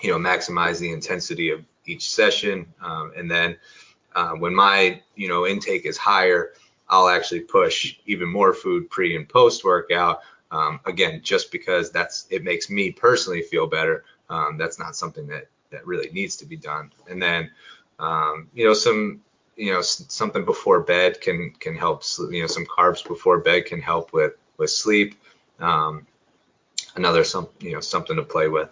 [0.00, 2.66] you know, maximize the intensity of each session.
[2.82, 3.56] Um, and then
[4.14, 6.52] uh, when my, you know, intake is higher,
[6.88, 10.20] I'll actually push even more food pre and post workout.
[10.50, 14.04] Um, again, just because that's it makes me personally feel better.
[14.30, 16.92] Um, that's not something that that really needs to be done.
[17.08, 17.50] And then,
[17.98, 19.22] um, you know, some
[19.56, 22.02] you know something before bed can can help.
[22.30, 25.18] You know, some carbs before bed can help with with sleep.
[25.58, 26.06] Um,
[26.94, 28.68] another some you know something to play with.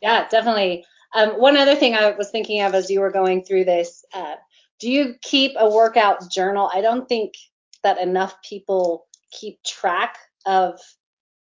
[0.00, 0.84] Yeah, definitely.
[1.14, 4.36] Um, one other thing I was thinking of as you were going through this, uh,
[4.80, 6.70] do you keep a workout journal?
[6.72, 7.34] I don't think
[7.82, 10.80] that enough people keep track of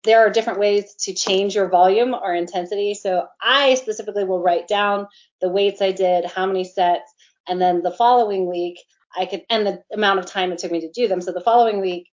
[0.04, 2.94] there are different ways to change your volume or intensity.
[2.94, 5.08] So I specifically will write down
[5.40, 7.12] the weights I did, how many sets,
[7.48, 8.78] and then the following week
[9.16, 11.20] I can and the amount of time it took me to do them.
[11.20, 12.08] So the following week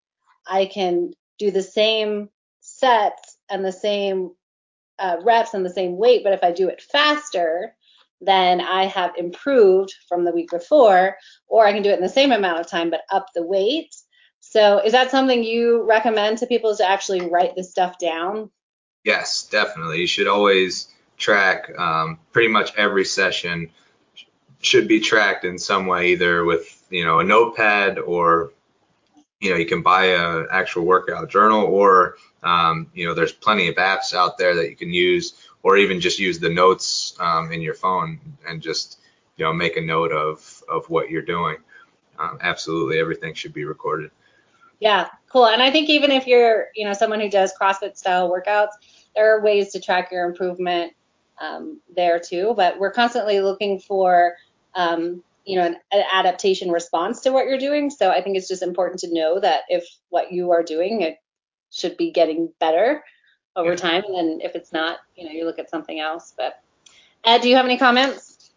[0.47, 2.30] I can do the same
[2.62, 4.32] sets and the same
[4.99, 7.75] uh, reps and the same weight, but if I do it faster,
[8.21, 12.10] then I have improved from the week before, or I can do it in the
[12.10, 13.95] same amount of time but up the weight.
[14.52, 18.50] So, is that something you recommend to people to actually write this stuff down?
[19.06, 20.02] Yes, definitely.
[20.02, 23.70] You should always track um, pretty much every session
[24.60, 28.52] should be tracked in some way, either with you know a notepad or
[29.40, 33.70] you know you can buy a actual workout journal or um, you know there's plenty
[33.70, 37.54] of apps out there that you can use or even just use the notes um,
[37.54, 39.00] in your phone and just
[39.38, 41.56] you know make a note of of what you're doing.
[42.20, 44.12] Um, absolutely, everything should be recorded.
[44.82, 45.46] Yeah, cool.
[45.46, 48.72] And I think even if you're you know someone who does CrossFit style workouts,
[49.15, 50.94] there are ways to track your improvement
[51.39, 52.54] um, there too.
[52.58, 54.34] But we're constantly looking for
[54.76, 57.91] um, you know an, an, adaptation response to what you're doing.
[57.91, 61.17] So I think it's just important to know that if what you are doing it
[61.70, 63.04] should be getting better
[63.56, 64.04] over time.
[64.08, 66.34] And if it's not, you know, you look at something else.
[66.36, 66.60] But
[67.24, 68.52] Ed, do you have any comments?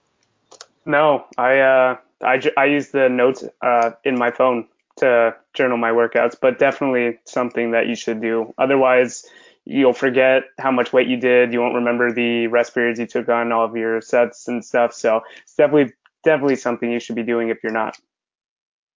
[0.86, 5.90] No, I uh, I, I use the notes uh, in my phone to journal my
[5.90, 8.54] workouts, but definitely something that you should do.
[8.58, 9.24] Otherwise,
[9.64, 11.52] you'll forget how much weight you did.
[11.52, 14.92] You won't remember the rest periods you took on all of your sets and stuff.
[14.92, 17.96] So it's definitely definitely something you should be doing if you're not.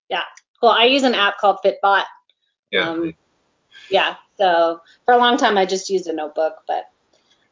[0.09, 0.23] Yeah.
[0.63, 2.05] Well, I use an app called Fitbod.
[2.71, 2.89] Yeah.
[2.89, 3.15] Um,
[3.91, 4.17] yeah.
[4.37, 6.85] So for a long time, I just used a notebook, but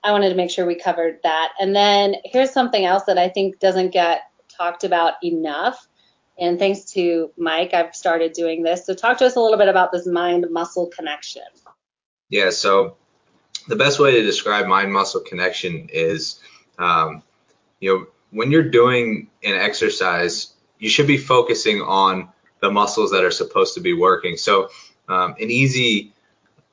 [0.03, 1.53] I wanted to make sure we covered that.
[1.61, 5.87] And then here's something else that I think doesn't get talked about enough.
[6.39, 8.85] And thanks to Mike, I've started doing this.
[8.85, 11.43] So talk to us a little bit about this mind muscle connection.
[12.29, 12.51] Yeah.
[12.51, 12.97] So
[13.69, 16.41] the best way to describe mind muscle connection is,
[16.79, 17.23] um,
[17.81, 22.29] you know, when you're doing an exercise, you should be focusing on
[22.61, 24.37] the muscles that are supposed to be working.
[24.37, 24.69] So
[25.09, 26.13] um, an easy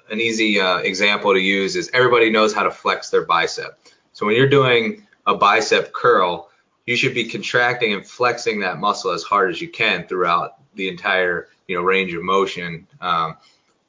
[0.10, 3.80] an easy uh, example to use is everybody knows how to flex their bicep.
[4.12, 6.50] So when you're doing a bicep curl,
[6.86, 10.90] you should be contracting and flexing that muscle as hard as you can throughout the
[10.90, 12.88] entire you know range of motion.
[13.00, 13.38] Um,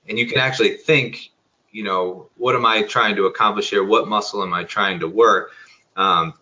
[0.09, 1.30] and you can actually think,
[1.72, 3.85] you know, what am I trying to accomplish here?
[3.85, 5.52] What muscle am I trying to work?
[5.96, 6.35] Um,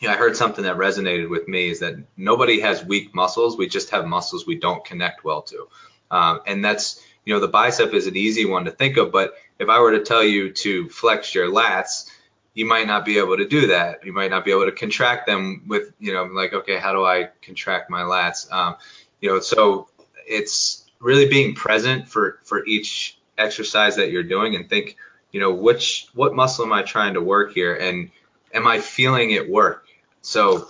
[0.00, 3.56] you know, I heard something that resonated with me is that nobody has weak muscles.
[3.56, 5.68] We just have muscles we don't connect well to.
[6.10, 9.34] Um, and that's, you know, the bicep is an easy one to think of, but
[9.58, 12.10] if I were to tell you to flex your lats,
[12.54, 14.04] you might not be able to do that.
[14.04, 17.04] You might not be able to contract them with, you know, like, okay, how do
[17.04, 18.50] I contract my lats?
[18.52, 18.76] Um,
[19.20, 19.88] you know, so
[20.26, 24.96] it's really being present for, for each exercise that you're doing and think,
[25.32, 27.74] you know, which, what muscle am I trying to work here?
[27.74, 28.10] And
[28.52, 29.86] am I feeling it work?
[30.22, 30.68] So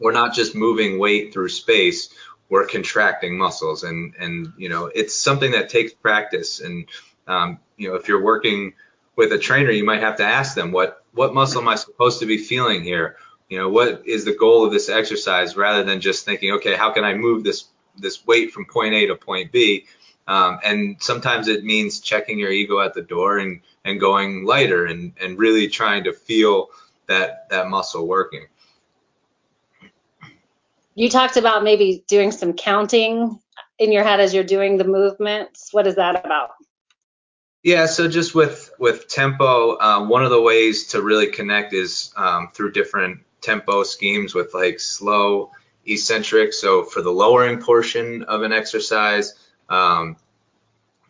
[0.00, 2.12] we're not just moving weight through space,
[2.48, 6.86] we're contracting muscles and and you know it's something that takes practice and
[7.26, 8.72] um, you know if you're working
[9.18, 12.20] with a trainer you might have to ask them what what muscle am I supposed
[12.20, 13.16] to be feeling here
[13.48, 16.92] you know what is the goal of this exercise rather than just thinking okay how
[16.92, 17.64] can I move this
[17.98, 19.86] this weight from point A to point B
[20.28, 24.86] um, and sometimes it means checking your ego at the door and and going lighter
[24.86, 26.68] and and really trying to feel
[27.08, 28.46] that that muscle working
[30.94, 33.40] you talked about maybe doing some counting
[33.78, 35.72] in your head as you're doing the movements.
[35.72, 36.50] What is that about?
[37.68, 42.14] Yeah, so just with with tempo, um, one of the ways to really connect is
[42.16, 45.50] um, through different tempo schemes with like slow,
[45.84, 46.54] eccentric.
[46.54, 49.34] So for the lowering portion of an exercise,
[49.68, 50.16] um,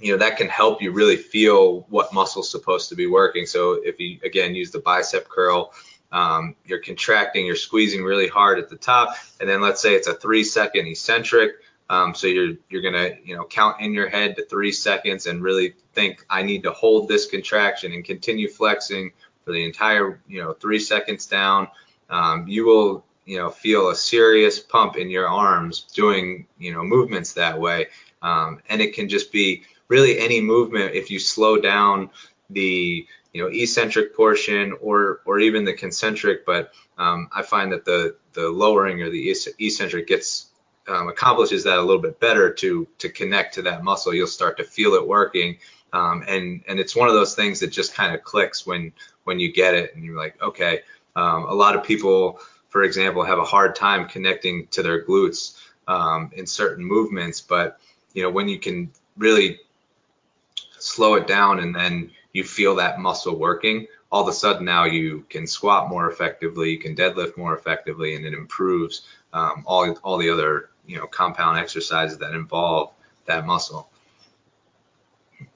[0.00, 3.46] you know that can help you really feel what muscle's supposed to be working.
[3.46, 5.72] So if you again use the bicep curl,
[6.10, 10.08] um, you're contracting, you're squeezing really hard at the top, and then let's say it's
[10.08, 11.52] a three second eccentric.
[11.90, 15.42] Um, so you're you're gonna you know count in your head to three seconds and
[15.42, 19.12] really think I need to hold this contraction and continue flexing
[19.44, 21.68] for the entire you know three seconds down.
[22.10, 26.82] Um, you will you know feel a serious pump in your arms doing you know
[26.82, 27.86] movements that way,
[28.22, 32.10] um, and it can just be really any movement if you slow down
[32.50, 37.84] the you know eccentric portion or or even the concentric but um, I find that
[37.84, 40.47] the the lowering or the eccentric gets
[40.88, 44.14] um, accomplishes that a little bit better to to connect to that muscle.
[44.14, 45.58] You'll start to feel it working.
[45.92, 48.92] Um, and and it's one of those things that just kind of clicks when
[49.24, 50.82] when you get it and you're like okay
[51.16, 55.58] um, a lot of people for example have a hard time connecting to their glutes
[55.86, 57.80] um, in certain movements but
[58.12, 59.60] you know when you can really
[60.78, 64.84] slow it down and then you feel that muscle working, all of a sudden now
[64.84, 69.92] you can squat more effectively, you can deadlift more effectively, and it improves um, all
[70.02, 72.92] all the other you know compound exercises that involve
[73.26, 73.88] that muscle.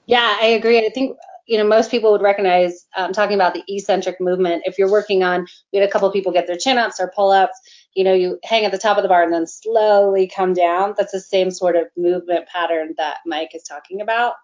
[0.07, 0.79] Yeah, I agree.
[0.79, 1.17] I think
[1.47, 4.63] you know most people would recognize um, talking about the eccentric movement.
[4.67, 7.33] If you're working on, we had a couple people get their chin ups or pull
[7.33, 7.59] ups.
[7.95, 10.95] You know, you hang at the top of the bar and then slowly come down.
[10.97, 14.35] That's the same sort of movement pattern that Mike is talking about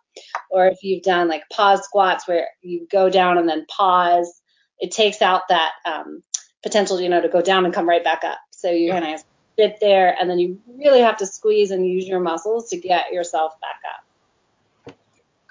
[0.51, 4.41] or if you've done like pause squats where you go down and then pause,
[4.79, 6.23] it takes out that um,
[6.63, 8.39] potential, you know, to go down and come right back up.
[8.51, 9.25] So you kind of
[9.59, 13.13] sit there and then you really have to squeeze and use your muscles to get
[13.13, 14.97] yourself back up.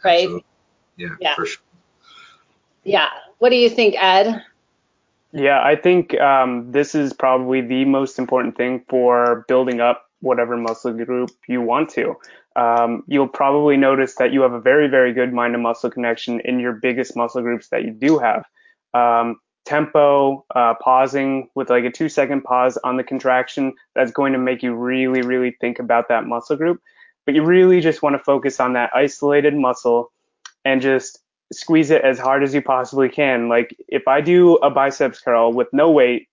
[0.04, 0.24] Right?
[0.24, 0.46] Absolutely.
[0.96, 1.64] Yeah, yeah, for sure.
[2.84, 3.10] Yeah.
[3.40, 4.44] What do you think, Ed?
[5.34, 10.58] Yeah, I think um, this is probably the most important thing for building up whatever
[10.58, 12.16] muscle group you want to
[12.58, 16.42] um, you'll probably notice that you have a very, very good mind to muscle connection
[16.42, 18.46] in your biggest muscle groups that you do have.
[18.96, 24.32] Um, tempo, uh, pausing with like a two second pause on the contraction, that's going
[24.32, 26.82] to make you really, really think about that muscle group.
[27.26, 30.14] But you really just want to focus on that isolated muscle
[30.64, 31.20] and just
[31.52, 33.50] squeeze it as hard as you possibly can.
[33.50, 36.30] Like if I do a biceps curl with no weight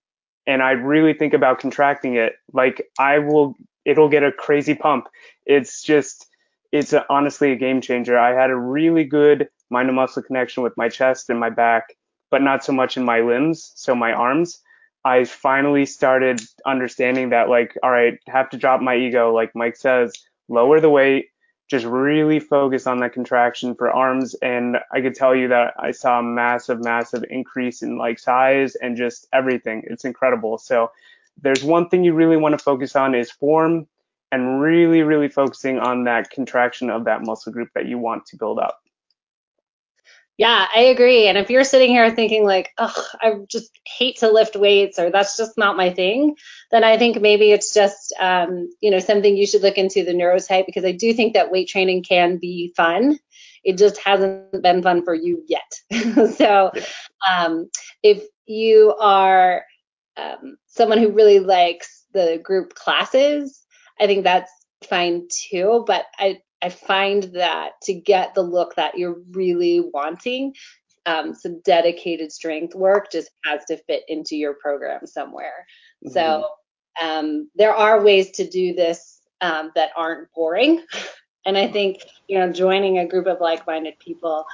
[0.46, 5.08] and I really think about contracting it, like I will, it'll get a crazy pump.
[5.44, 6.26] It's just,
[6.70, 8.16] it's a, honestly a game changer.
[8.16, 11.96] I had a really good mind to muscle connection with my chest and my back,
[12.34, 14.60] but not so much in my limbs, so my arms.
[15.04, 19.76] I finally started understanding that, like, all right, have to drop my ego, like Mike
[19.76, 20.12] says,
[20.48, 21.26] lower the weight,
[21.70, 24.34] just really focus on that contraction for arms.
[24.42, 28.74] And I could tell you that I saw a massive, massive increase in like size
[28.74, 29.84] and just everything.
[29.86, 30.58] It's incredible.
[30.58, 30.90] So
[31.40, 33.86] there's one thing you really want to focus on is form
[34.32, 38.36] and really, really focusing on that contraction of that muscle group that you want to
[38.36, 38.80] build up.
[40.36, 41.28] Yeah, I agree.
[41.28, 45.10] And if you're sitting here thinking like, oh, I just hate to lift weights or
[45.10, 46.34] that's just not my thing,
[46.72, 50.12] then I think maybe it's just, um, you know, something you should look into the
[50.12, 53.18] neurotype because I do think that weight training can be fun.
[53.62, 56.32] It just hasn't been fun for you yet.
[56.36, 56.72] so
[57.28, 57.70] um,
[58.02, 59.64] if you are
[60.16, 63.64] um, someone who really likes the group classes,
[64.00, 64.50] I think that's
[64.88, 65.84] fine too.
[65.86, 70.54] But I, I find that to get the look that you're really wanting,
[71.04, 75.66] um, some dedicated strength work just has to fit into your program somewhere.
[76.04, 76.14] Mm-hmm.
[76.14, 76.48] So
[77.02, 80.82] um, there are ways to do this um, that aren't boring.
[81.44, 81.98] And I think,
[82.28, 84.46] you know, joining a group of like-minded people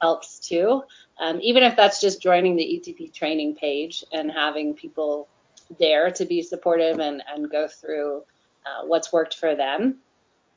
[0.00, 0.84] helps too.
[1.18, 5.26] Um, even if that's just joining the ETP training page and having people
[5.80, 8.22] there to be supportive and, and go through
[8.64, 9.98] uh, what's worked for them.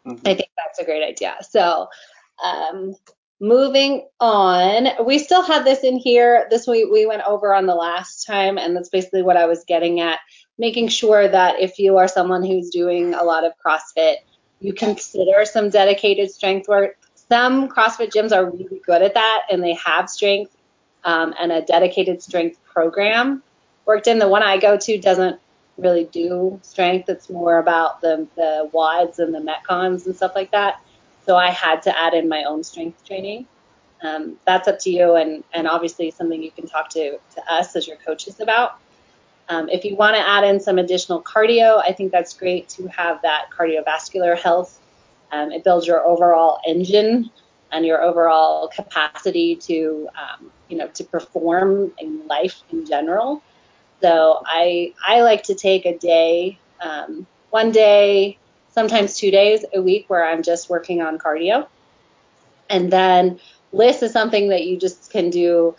[0.05, 0.27] Mm-hmm.
[0.27, 1.35] I think that's a great idea.
[1.41, 1.87] So,
[2.43, 2.95] um,
[3.39, 6.47] moving on, we still have this in here.
[6.49, 9.63] This we, we went over on the last time, and that's basically what I was
[9.65, 10.19] getting at.
[10.57, 14.17] Making sure that if you are someone who's doing a lot of CrossFit,
[14.59, 16.97] you consider some dedicated strength work.
[17.29, 20.55] Some CrossFit gyms are really good at that, and they have strength
[21.05, 23.41] um, and a dedicated strength program
[23.85, 24.19] worked in.
[24.19, 25.39] The one I go to doesn't
[25.81, 27.09] really do strength.
[27.09, 30.81] It's more about the the WODs and the metcons and stuff like that.
[31.25, 33.45] So I had to add in my own strength training.
[34.01, 37.75] Um, that's up to you, and and obviously something you can talk to to us
[37.75, 38.79] as your coaches about.
[39.49, 42.87] Um, if you want to add in some additional cardio, I think that's great to
[42.87, 44.79] have that cardiovascular health.
[45.31, 47.31] Um, it builds your overall engine
[47.71, 53.41] and your overall capacity to, um, you know, to perform in life in general.
[54.01, 58.37] So I I like to take a day, um, one day,
[58.71, 61.67] sometimes two days a week where I'm just working on cardio,
[62.69, 63.39] and then
[63.71, 65.75] LISS is something that you just can do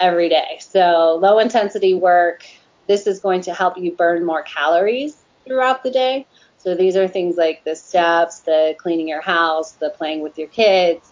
[0.00, 0.58] every day.
[0.60, 2.44] So low intensity work.
[2.88, 6.26] This is going to help you burn more calories throughout the day.
[6.58, 10.48] So these are things like the steps, the cleaning your house, the playing with your
[10.48, 11.10] kids,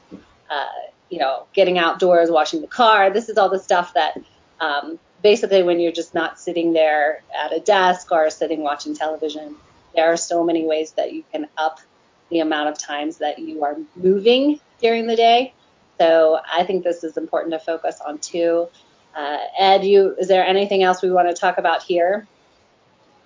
[0.49, 0.67] uh,
[1.09, 3.11] you know, getting outdoors, washing the car.
[3.11, 4.17] This is all the stuff that
[4.61, 9.57] um, basically when you're just not sitting there at a desk or sitting watching television,
[9.95, 11.81] there are so many ways that you can up
[12.31, 15.53] the amount of times that you are moving during the day.
[15.99, 18.69] So I think this is important to focus on too.
[19.15, 22.27] Uh, Ed, you is there anything else we want to talk about here?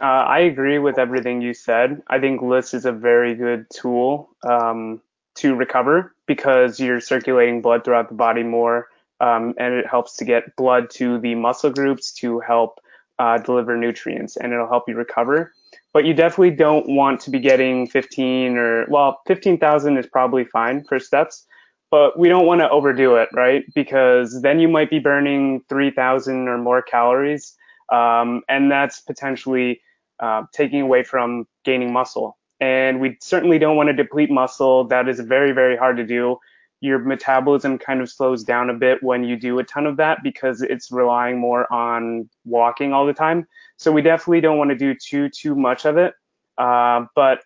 [0.01, 2.03] Uh, I agree with everything you said.
[2.09, 5.01] I think LISS is a very good tool um,
[5.36, 8.88] to recover because you're circulating blood throughout the body more
[9.21, 12.81] um, and it helps to get blood to the muscle groups to help
[13.19, 15.53] uh, deliver nutrients, and it'll help you recover.
[15.93, 20.85] But you definitely don't want to be getting 15 or well, 15,000 is probably fine
[20.85, 21.47] for steps,
[21.91, 23.65] but we don't want to overdo it, right?
[23.75, 27.55] Because then you might be burning 3,000 or more calories,
[27.93, 29.81] um, and that's potentially
[30.19, 32.37] uh, taking away from gaining muscle.
[32.61, 34.85] And we certainly don't want to deplete muscle.
[34.85, 36.39] That is very, very hard to do
[36.85, 40.22] your metabolism kind of slows down a bit when you do a ton of that
[40.22, 43.47] because it's relying more on walking all the time.
[43.78, 46.12] So we definitely don't want to do too too much of it.
[46.59, 47.41] Uh, but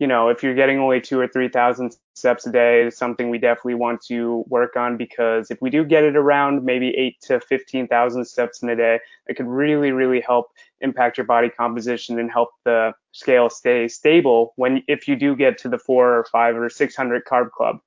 [0.00, 3.30] you know, if you're getting only two or three thousand steps a day, it's something
[3.30, 7.20] we definitely want to work on because if we do get it around maybe eight
[7.20, 8.98] to fifteen thousand steps in a day,
[9.28, 10.48] it could really really help
[10.80, 15.58] impact your body composition and help the scale stay stable when if you do get
[15.58, 17.78] to the four or five or six hundred carb club.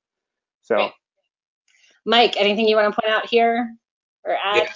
[0.68, 0.90] So.
[2.04, 3.74] Mike, anything you want to point out here
[4.24, 4.56] or add?
[4.56, 4.72] Yeah.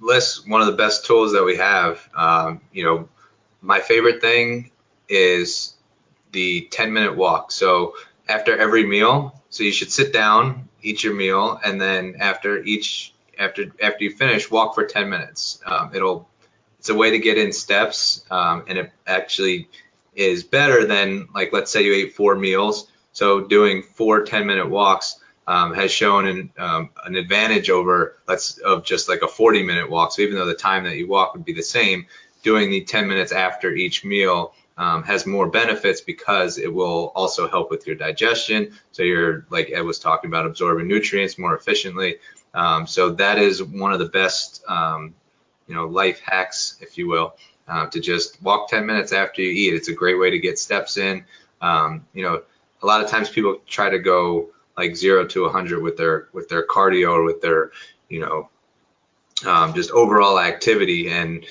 [0.00, 2.08] LISS, one of the best tools that we have.
[2.16, 3.08] Um, you know,
[3.60, 4.70] my favorite thing
[5.10, 5.74] is
[6.32, 7.52] the 10 minute walk.
[7.52, 7.94] So
[8.28, 13.12] after every meal, so you should sit down, eat your meal, and then after each
[13.38, 15.60] after after you finish, walk for 10 minutes.
[15.66, 16.30] Um, it'll
[16.78, 19.68] it's a way to get in steps, um, and it actually
[20.14, 24.68] is better than like let's say you ate four meals so doing four 10 minute
[24.68, 29.62] walks um, has shown an, um, an advantage over let's of just like a 40
[29.62, 30.12] minute walk.
[30.12, 32.06] So even though the time that you walk would be the same,
[32.42, 37.48] doing the 10 minutes after each meal um, has more benefits because it will also
[37.48, 38.72] help with your digestion.
[38.92, 42.16] So you're, like Ed was talking about, absorbing nutrients more efficiently.
[42.54, 45.14] Um, so that is one of the best, um,
[45.66, 47.36] you know, life hacks, if you will,
[47.68, 49.74] uh, to just walk 10 minutes after you eat.
[49.74, 51.24] It's a great way to get steps in.
[51.60, 52.42] Um, you know,
[52.82, 56.48] a lot of times people try to go like zero to 100 with their with
[56.48, 57.70] their cardio or with their,
[58.08, 58.48] you know,
[59.46, 61.10] um, just overall activity.
[61.10, 61.44] And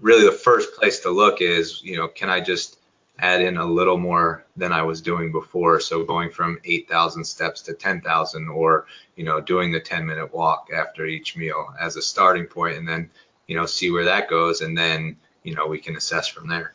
[0.00, 2.78] really, the first place to look is, you know, can I just
[3.20, 5.78] add in a little more than I was doing before.
[5.80, 10.68] So going from 8,000 steps to 10,000 or, you know, doing the 10 minute walk
[10.74, 13.10] after each meal as a starting point and then,
[13.46, 14.62] you know, see where that goes.
[14.62, 16.72] And then, you know, we can assess from there.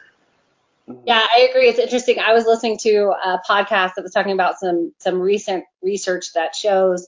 [1.05, 1.67] Yeah, I agree.
[1.67, 2.19] It's interesting.
[2.19, 6.55] I was listening to a podcast that was talking about some some recent research that
[6.55, 7.07] shows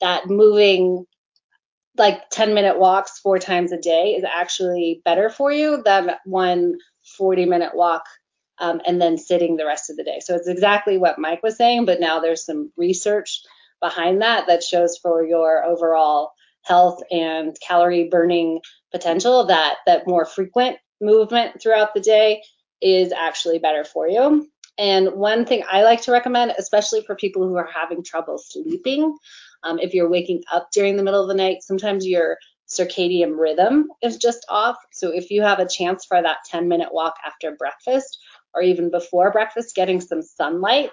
[0.00, 1.06] that moving
[1.96, 6.74] like 10 minute walks four times a day is actually better for you than one
[7.16, 8.04] 40 minute walk
[8.58, 10.20] um, and then sitting the rest of the day.
[10.20, 13.42] So it's exactly what Mike was saying, but now there's some research
[13.80, 18.60] behind that that shows for your overall health and calorie burning
[18.90, 22.42] potential that that more frequent movement throughout the day
[22.84, 24.48] is actually better for you.
[24.76, 29.16] And one thing I like to recommend, especially for people who are having trouble sleeping,
[29.62, 32.36] um, if you're waking up during the middle of the night, sometimes your
[32.68, 34.76] circadian rhythm is just off.
[34.92, 38.18] So if you have a chance for that 10 minute walk after breakfast
[38.52, 40.90] or even before breakfast, getting some sunlight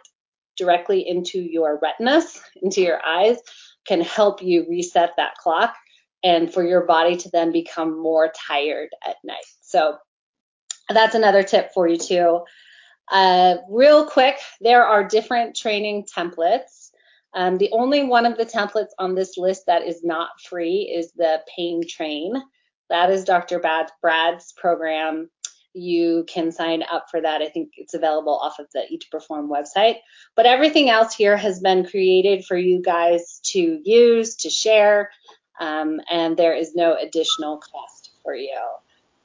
[0.57, 3.37] directly into your retinas, into your eyes,
[3.85, 5.75] can help you reset that clock
[6.23, 9.43] and for your body to then become more tired at night.
[9.61, 9.97] So
[10.93, 12.41] that's another tip for you too.
[13.11, 16.91] Uh, real quick, there are different training templates.
[17.33, 21.11] Um, the only one of the templates on this list that is not free is
[21.13, 22.33] the Pain Train.
[22.89, 23.59] That is Dr.
[24.01, 25.29] Brad's program
[25.73, 27.41] you can sign up for that.
[27.41, 29.97] I think it's available off of the Eat to Perform website.
[30.35, 35.11] But everything else here has been created for you guys to use, to share,
[35.59, 38.59] um, and there is no additional cost for you.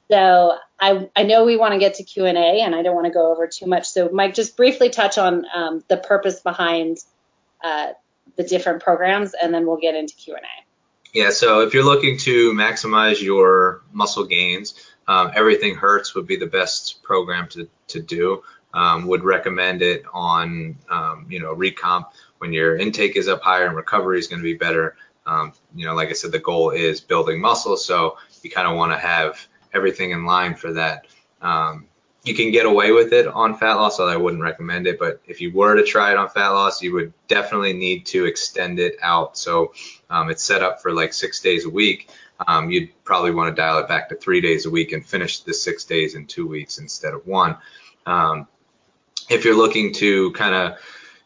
[0.09, 2.31] So I, I know we want to get to Q&A,
[2.61, 3.87] and I don't want to go over too much.
[3.87, 6.97] So Mike, just briefly touch on um, the purpose behind
[7.63, 7.89] uh,
[8.35, 10.39] the different programs, and then we'll get into Q&A.
[11.13, 14.75] Yeah, so if you're looking to maximize your muscle gains,
[15.07, 18.43] um, Everything Hurts would be the best program to, to do.
[18.73, 23.65] Um, would recommend it on, um, you know, recomp when your intake is up higher
[23.65, 24.95] and recovery is going to be better.
[25.25, 28.75] Um, you know, like I said, the goal is building muscle, so you kind of
[28.75, 31.07] want to have everything in line for that.
[31.41, 31.87] Um,
[32.23, 34.99] you can get away with it on fat loss, although I wouldn't recommend it.
[34.99, 38.25] But if you were to try it on fat loss, you would definitely need to
[38.25, 39.37] extend it out.
[39.37, 39.73] So
[40.09, 42.09] um, it's set up for like six days a week
[42.45, 45.39] um, you'd probably want to dial it back to three days a week and finish
[45.39, 47.57] the six days in two weeks instead of one.
[48.05, 48.47] Um,
[49.29, 50.79] if you're looking to kind of,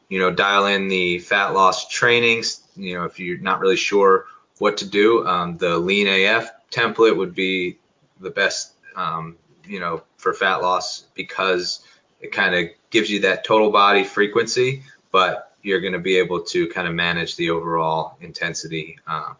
[0.10, 4.26] you know, dial in the fat loss trainings, you know, if you're not really sure
[4.60, 7.78] what to do, um, the Lean AF template would be
[8.22, 11.86] the best, um, you know, for fat loss because
[12.20, 16.42] it kind of gives you that total body frequency, but you're going to be able
[16.42, 18.98] to kind of manage the overall intensity.
[19.06, 19.34] Uh,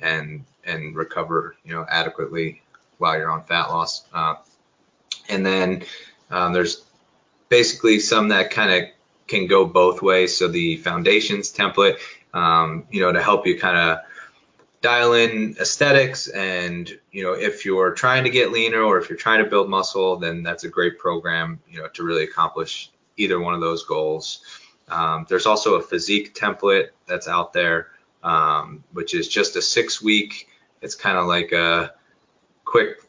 [0.00, 2.62] and and recover you know adequately
[2.98, 4.04] while you're on fat loss.
[4.12, 4.36] Uh,
[5.28, 5.82] and then
[6.30, 6.84] um, there's
[7.48, 8.90] basically some that kind of
[9.26, 10.36] can go both ways.
[10.36, 11.98] So the foundations template,
[12.32, 13.98] um, you know, to help you kind of
[14.84, 19.16] dial in aesthetics and you know if you're trying to get leaner or if you're
[19.16, 23.40] trying to build muscle then that's a great program you know to really accomplish either
[23.40, 24.44] one of those goals
[24.88, 27.88] um, there's also a physique template that's out there
[28.24, 30.48] um, which is just a six week.
[30.80, 31.94] It's kind of like a
[32.64, 33.02] quick,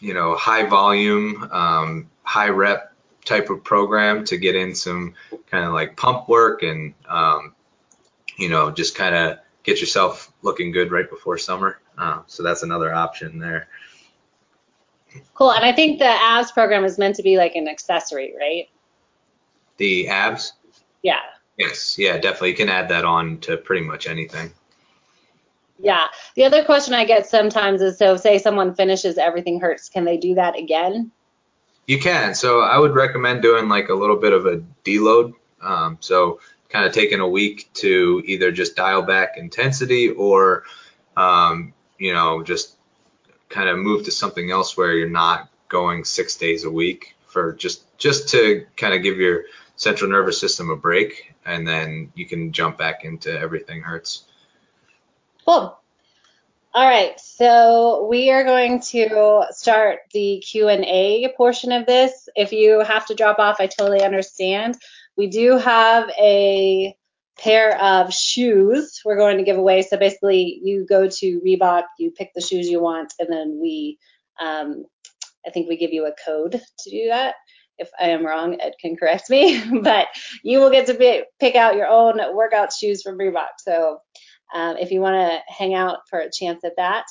[0.00, 2.92] you know, high volume, um, high rep
[3.24, 5.14] type of program to get in some
[5.50, 7.54] kind of like pump work and, um,
[8.36, 11.80] you know, just kind of get yourself looking good right before summer.
[11.96, 13.68] Uh, so that's another option there.
[15.34, 15.52] Cool.
[15.52, 18.68] And I think the abs program is meant to be like an accessory, right?
[19.76, 20.54] The abs?
[21.02, 21.20] Yeah.
[21.58, 21.98] Yes.
[21.98, 22.50] Yeah, definitely.
[22.50, 24.52] You can add that on to pretty much anything.
[25.78, 26.06] Yeah.
[26.34, 30.16] The other question I get sometimes is so say someone finishes everything hurts, can they
[30.16, 31.10] do that again?
[31.86, 32.34] You can.
[32.34, 35.34] So I would recommend doing like a little bit of a deload.
[35.60, 36.40] Um, so
[36.72, 40.64] kind of taking a week to either just dial back intensity or,
[41.16, 42.76] um, you know, just
[43.50, 47.52] kind of move to something else where you're not going six days a week for
[47.52, 49.44] just just to kind of give your
[49.76, 54.24] central nervous system a break, and then you can jump back into everything hurts.
[55.44, 55.78] Cool.
[56.74, 62.30] All right, so we are going to start the Q&A portion of this.
[62.34, 64.78] If you have to drop off, I totally understand.
[65.16, 66.96] We do have a
[67.38, 69.82] pair of shoes we're going to give away.
[69.82, 73.98] So basically, you go to Reebok, you pick the shoes you want, and then we,
[74.40, 74.84] um,
[75.46, 77.34] I think we give you a code to do that.
[77.78, 80.08] If I am wrong, Ed can correct me, but
[80.42, 83.58] you will get to pick out your own workout shoes from Reebok.
[83.58, 83.98] So
[84.54, 87.04] um, if you want to hang out for a chance at that,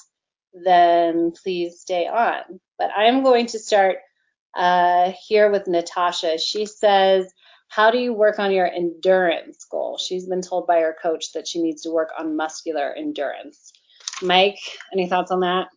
[0.54, 2.60] then please stay on.
[2.78, 3.98] But I'm going to start
[4.56, 6.38] uh, here with Natasha.
[6.38, 7.32] She says,
[7.72, 9.98] how do you work on your endurance goal?
[9.98, 13.72] She's been told by her coach that she needs to work on muscular endurance.
[14.22, 14.60] Mike,
[14.92, 15.70] any thoughts on that?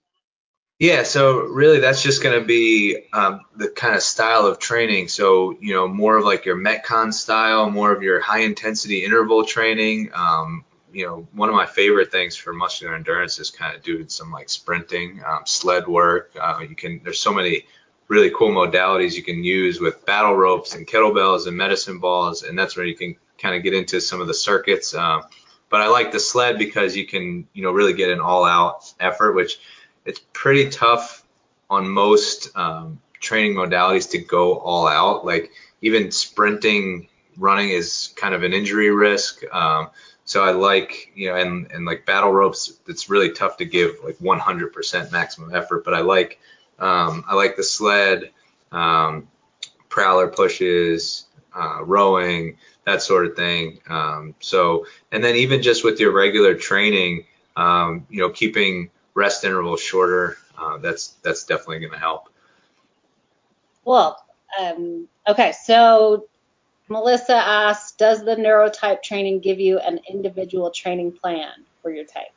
[0.80, 5.06] Yeah, so really that's just going to be um, the kind of style of training.
[5.06, 9.44] So, you know, more of like your Metcon style, more of your high intensity interval
[9.44, 13.84] training, um, you know, one of my favorite things for muscular endurance is kind of
[13.84, 16.32] doing some like sprinting, um, sled work.
[16.40, 17.66] Uh, you can, there's so many
[18.08, 22.58] really cool modalities you can use with battle ropes and kettlebells and medicine balls, and
[22.58, 24.94] that's where you can kind of get into some of the circuits.
[24.94, 25.22] Um,
[25.70, 29.32] but I like the sled because you can, you know, really get an all-out effort,
[29.32, 29.58] which
[30.04, 31.24] it's pretty tough
[31.70, 35.24] on most um, training modalities to go all out.
[35.24, 35.50] Like
[35.80, 39.42] even sprinting, running is kind of an injury risk.
[39.52, 39.90] Um,
[40.24, 43.96] so I like, you know, and, and like battle ropes, it's really tough to give
[44.04, 46.38] like 100% maximum effort, but I like,
[46.78, 48.30] um, I like the sled,
[48.72, 49.28] um,
[49.88, 53.80] prowler pushes, uh, rowing, that sort of thing.
[53.88, 57.24] Um, so, and then even just with your regular training,
[57.56, 62.28] um, you know, keeping rest intervals shorter, uh, that's, that's definitely going to help.
[63.84, 64.24] Well,
[64.60, 65.52] um, okay.
[65.64, 66.26] So
[66.88, 72.33] Melissa asked, does the neurotype training give you an individual training plan for your type?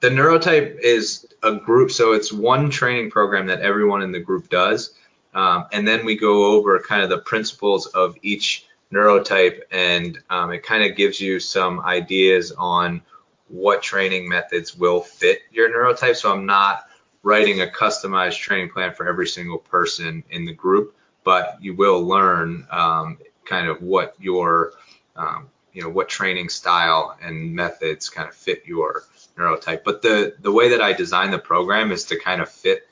[0.00, 4.48] The neurotype is a group, so it's one training program that everyone in the group
[4.48, 4.94] does.
[5.34, 10.52] Um, and then we go over kind of the principles of each neurotype, and um,
[10.52, 13.02] it kind of gives you some ideas on
[13.48, 16.16] what training methods will fit your neurotype.
[16.16, 16.86] So I'm not
[17.22, 22.02] writing a customized training plan for every single person in the group, but you will
[22.02, 24.72] learn um, kind of what your
[25.16, 29.04] um, you know what training style and methods kind of fit your
[29.38, 29.84] neurotype.
[29.84, 32.88] But the the way that I design the program is to kind of fit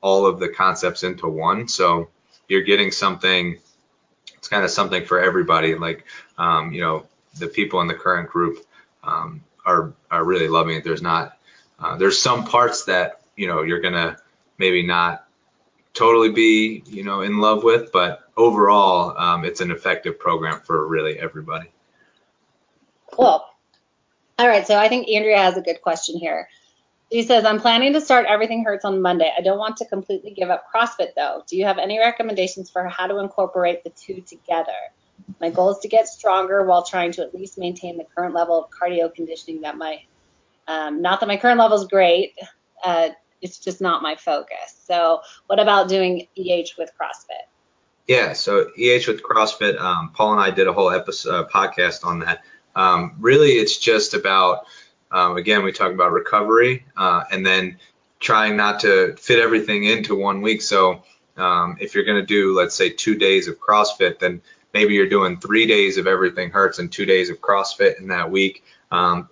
[0.00, 1.68] all of the concepts into one.
[1.68, 2.08] So
[2.48, 3.58] you're getting something.
[4.36, 5.74] It's kind of something for everybody.
[5.74, 6.04] Like
[6.36, 7.06] um, you know
[7.38, 8.64] the people in the current group
[9.02, 10.84] um, are are really loving it.
[10.84, 11.36] There's not
[11.78, 14.18] uh, there's some parts that you know you're gonna
[14.58, 15.26] maybe not
[15.94, 20.86] totally be you know in love with, but overall, um, it's an effective program for
[20.86, 21.70] really everybody.
[23.12, 23.44] Cool.
[24.38, 26.48] All right, so I think Andrea has a good question here.
[27.10, 29.32] She says, I'm planning to start Everything Hurts on Monday.
[29.36, 31.42] I don't want to completely give up CrossFit though.
[31.48, 34.76] Do you have any recommendations for how to incorporate the two together?
[35.40, 38.62] My goal is to get stronger while trying to at least maintain the current level
[38.62, 40.02] of cardio conditioning that my,
[40.68, 42.34] um, not that my current level is great,
[42.84, 43.08] uh,
[43.40, 44.76] it's just not my focus.
[44.86, 47.46] So, what about doing EH with CrossFit?
[48.06, 52.04] Yeah, so EH with CrossFit, um, Paul and I did a whole episode uh, podcast
[52.04, 52.42] on that.
[52.78, 54.66] Um, really, it's just about
[55.10, 57.76] um, again we talk about recovery uh, and then
[58.20, 60.62] trying not to fit everything into one week.
[60.62, 61.02] So
[61.36, 64.40] um, if you're going to do let's say two days of CrossFit, then
[64.74, 68.30] maybe you're doing three days of everything hurts and two days of CrossFit in that
[68.30, 68.62] week.
[68.92, 69.28] Um,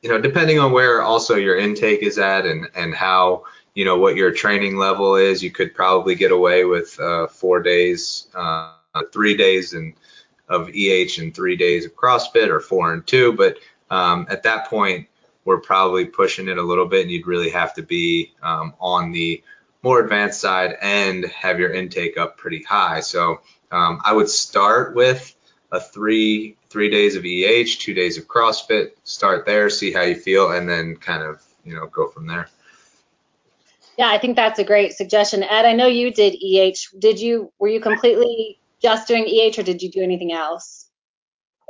[0.00, 3.98] you know, depending on where also your intake is at and and how you know
[3.98, 8.72] what your training level is, you could probably get away with uh, four days, uh,
[9.12, 9.92] three days and
[10.50, 13.32] of EH and three days of CrossFit, or four and two.
[13.32, 13.56] But
[13.88, 15.06] um, at that point,
[15.44, 19.12] we're probably pushing it a little bit, and you'd really have to be um, on
[19.12, 19.42] the
[19.82, 23.00] more advanced side and have your intake up pretty high.
[23.00, 23.40] So
[23.72, 25.34] um, I would start with
[25.72, 28.90] a three three days of EH, two days of CrossFit.
[29.04, 32.48] Start there, see how you feel, and then kind of you know go from there.
[33.98, 35.42] Yeah, I think that's a great suggestion.
[35.42, 36.98] Ed, I know you did EH.
[36.98, 40.88] Did you were you completely just doing EH or did you do anything else?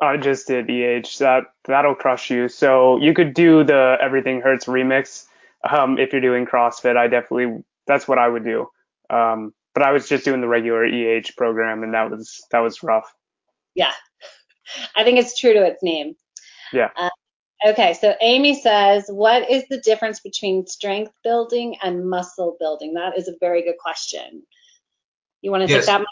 [0.02, 1.18] I just did EH.
[1.18, 2.48] That that'll crush you.
[2.48, 5.26] So you could do the Everything Hurts remix
[5.68, 6.96] um, if you're doing CrossFit.
[6.96, 8.66] I definitely that's what I would do.
[9.11, 12.82] Um, but I was just doing the regular EH program, and that was that was
[12.82, 13.12] rough.
[13.74, 13.92] Yeah,
[14.96, 16.14] I think it's true to its name.
[16.72, 16.90] Yeah.
[16.96, 17.11] Uh,
[17.66, 22.94] Okay, so Amy says, what is the difference between strength building and muscle building?
[22.94, 24.42] That is a very good question.
[25.42, 25.84] You want to yes.
[25.84, 26.06] take that?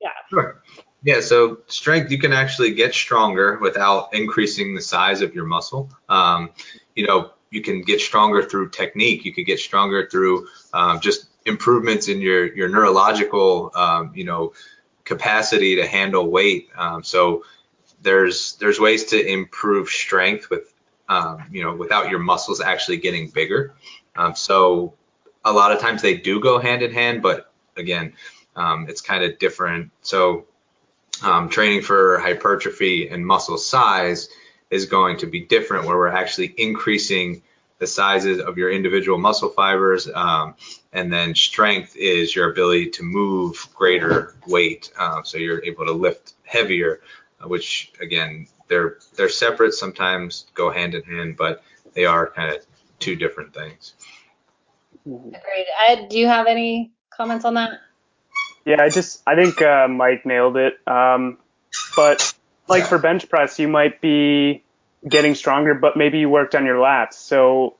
[0.00, 0.10] Yeah.
[0.30, 0.62] Sure.
[1.02, 5.90] Yeah, so strength, you can actually get stronger without increasing the size of your muscle.
[6.08, 6.50] Um,
[6.96, 9.24] you know, you can get stronger through technique.
[9.24, 14.52] You can get stronger through um, just improvements in your your neurological um, you know
[15.04, 16.68] capacity to handle weight.
[16.76, 17.44] Um, so
[18.02, 20.72] there's there's ways to improve strength with
[21.08, 23.74] um, you know without your muscles actually getting bigger.
[24.16, 24.94] Um, so
[25.44, 28.14] a lot of times they do go hand in hand, but again,
[28.56, 29.92] um, it's kind of different.
[30.02, 30.46] So
[31.22, 34.28] um, training for hypertrophy and muscle size
[34.70, 37.42] is going to be different, where we're actually increasing
[37.78, 40.54] the sizes of your individual muscle fibers, um,
[40.92, 45.92] and then strength is your ability to move greater weight, uh, so you're able to
[45.92, 47.00] lift heavier,
[47.40, 49.74] uh, which again they're they're separate.
[49.74, 52.64] Sometimes go hand in hand, but they are kind of
[52.98, 53.92] two different things.
[55.06, 55.66] Agreed.
[55.86, 57.80] Ed, do you have any comments on that?
[58.66, 60.78] Yeah, I just I think uh, Mike nailed it.
[60.88, 61.38] Um,
[61.94, 62.34] but
[62.68, 64.64] like for bench press, you might be
[65.08, 67.14] getting stronger, but maybe you worked on your lats.
[67.14, 67.76] So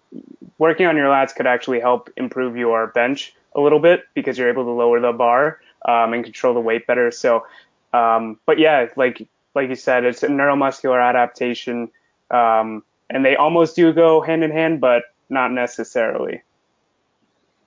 [0.59, 4.49] working on your lats could actually help improve your bench a little bit because you're
[4.49, 7.11] able to lower the bar um, and control the weight better.
[7.11, 7.47] So,
[7.93, 9.27] um, but yeah, like
[9.57, 11.91] like you said, it's a neuromuscular adaptation,
[12.31, 16.43] um, and they almost do go hand in hand, but not necessarily.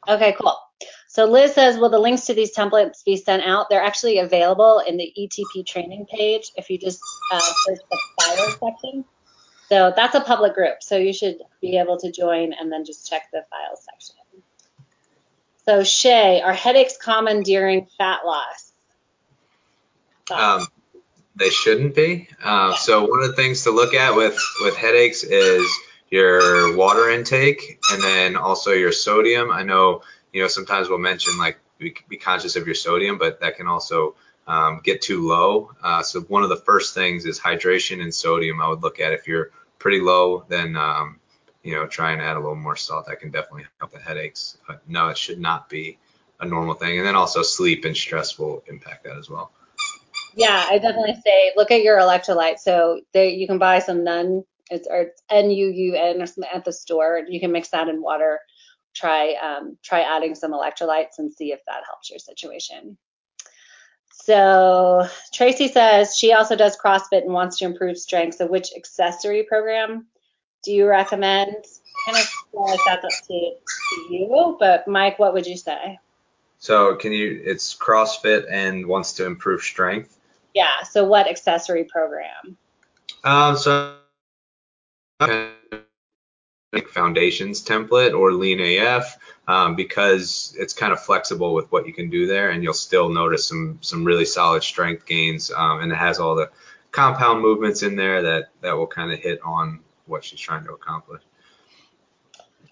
[0.07, 0.57] Okay, cool.
[1.19, 3.69] So Liz says, will the links to these templates be sent out?
[3.69, 7.01] They're actually available in the ETP training page if you just
[7.33, 9.03] uh, search the file section.
[9.67, 13.09] So that's a public group, so you should be able to join and then just
[13.09, 14.15] check the file section.
[15.65, 18.71] So Shay, are headaches common during fat loss?
[20.31, 20.67] Um,
[21.35, 22.29] they shouldn't be.
[22.41, 25.69] Uh, so one of the things to look at with with headaches is
[26.09, 29.51] your water intake and then also your sodium.
[29.51, 30.01] I know
[30.33, 33.67] you know, sometimes we'll mention like be, be conscious of your sodium, but that can
[33.67, 34.15] also
[34.47, 35.71] um, get too low.
[35.81, 38.61] Uh, so one of the first things is hydration and sodium.
[38.61, 41.19] I would look at if you're pretty low, then um,
[41.63, 43.07] you know try and add a little more salt.
[43.07, 44.57] That can definitely help the headaches.
[44.67, 45.97] But no, it should not be
[46.39, 46.97] a normal thing.
[46.97, 49.51] And then also sleep and stress will impact that as well.
[50.35, 52.59] Yeah, I definitely say look at your electrolytes.
[52.59, 56.21] So there, you can buy some Nuun it's or NUUN
[56.53, 57.21] at the store.
[57.27, 58.39] You can mix that in water
[58.99, 62.97] try um, try adding some electrolytes and see if that helps your situation.
[64.11, 68.37] So Tracy says she also does CrossFit and wants to improve strength.
[68.37, 70.07] So which accessory program
[70.63, 71.55] do you recommend?
[72.05, 75.99] Kind of like that's up to, to you, but Mike, what would you say?
[76.59, 77.41] So can you?
[77.43, 80.17] It's CrossFit and wants to improve strength.
[80.53, 80.83] Yeah.
[80.89, 82.57] So what accessory program?
[83.23, 83.57] Um.
[83.57, 83.95] So
[86.89, 89.17] foundations template or lean AF
[89.47, 93.09] um, because it's kind of flexible with what you can do there and you'll still
[93.09, 96.49] notice some some really solid strength gains um, and it has all the
[96.91, 100.73] compound movements in there that that will kind of hit on what she's trying to
[100.73, 101.21] accomplish.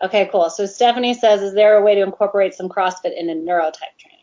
[0.04, 0.50] Okay, cool.
[0.52, 4.18] So Stephanie says, is there a way to incorporate some CrossFit in a neurotype training?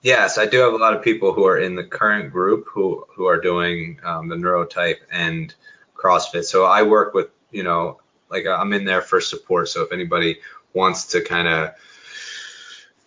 [0.00, 3.04] Yes, I do have a lot of people who are in the current group who
[3.14, 5.54] who are doing um, the neurotype and
[5.94, 6.44] CrossFit.
[6.44, 9.68] So I work with you know like uh, I'm in there for support.
[9.68, 10.38] So if anybody
[10.72, 11.74] wants to kind of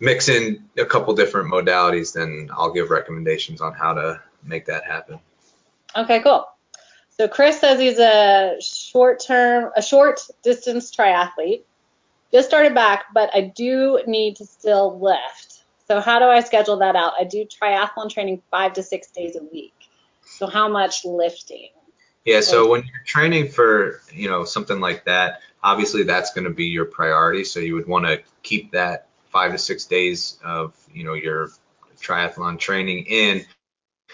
[0.00, 4.84] mix in a couple different modalities, then I'll give recommendations on how to make that
[4.84, 5.20] happen.
[5.96, 6.46] Okay, cool.
[7.10, 11.62] So Chris says he's a short term, a short distance triathlete.
[12.32, 15.64] Just started back, but I do need to still lift.
[15.86, 17.12] So how do I schedule that out?
[17.18, 19.74] I do triathlon training five to six days a week.
[20.24, 21.70] So how much lifting?
[22.24, 26.50] Yeah, so when you're training for, you know, something like that, obviously that's going to
[26.50, 27.44] be your priority.
[27.44, 31.50] So you would want to keep that five to six days of, you know, your
[31.98, 33.44] triathlon training in.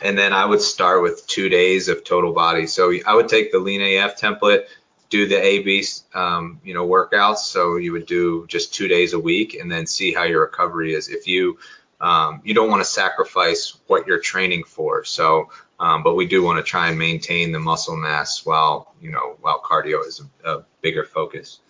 [0.03, 2.67] And then I would start with two days of total body.
[2.67, 4.67] So I would take the lean AF template,
[5.09, 5.85] do the AB,
[6.15, 7.39] um, you know, workouts.
[7.39, 10.95] So you would do just two days a week and then see how your recovery
[10.95, 11.09] is.
[11.09, 11.59] If you,
[12.01, 15.03] um, you don't want to sacrifice what you're training for.
[15.05, 15.49] So
[15.79, 19.37] um, but we do want to try and maintain the muscle mass while you know
[19.41, 21.61] while cardio is a, a bigger focus.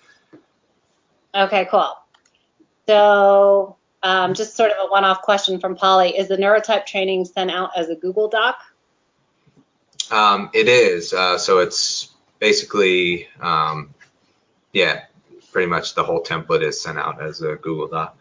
[1.34, 1.92] Okay, cool.
[2.86, 7.50] So um, just sort of a one-off question from Polly: Is the neurotype training sent
[7.50, 8.58] out as a Google Doc?
[10.10, 11.12] Um, it is.
[11.12, 13.92] Uh, so it's basically, um,
[14.72, 15.02] yeah,
[15.52, 18.16] pretty much the whole template is sent out as a Google Doc.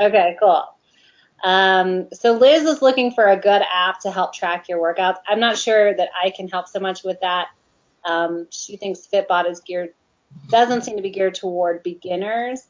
[0.00, 0.64] Okay, cool.
[1.42, 5.16] Um, so Liz is looking for a good app to help track your workouts.
[5.26, 7.48] I'm not sure that I can help so much with that.
[8.04, 9.94] Um, she thinks Fitbod is geared,
[10.48, 12.62] doesn't seem to be geared toward beginners.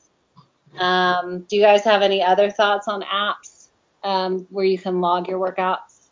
[0.78, 3.68] Um, do you guys have any other thoughts on apps
[4.04, 6.08] um, where you can log your workouts?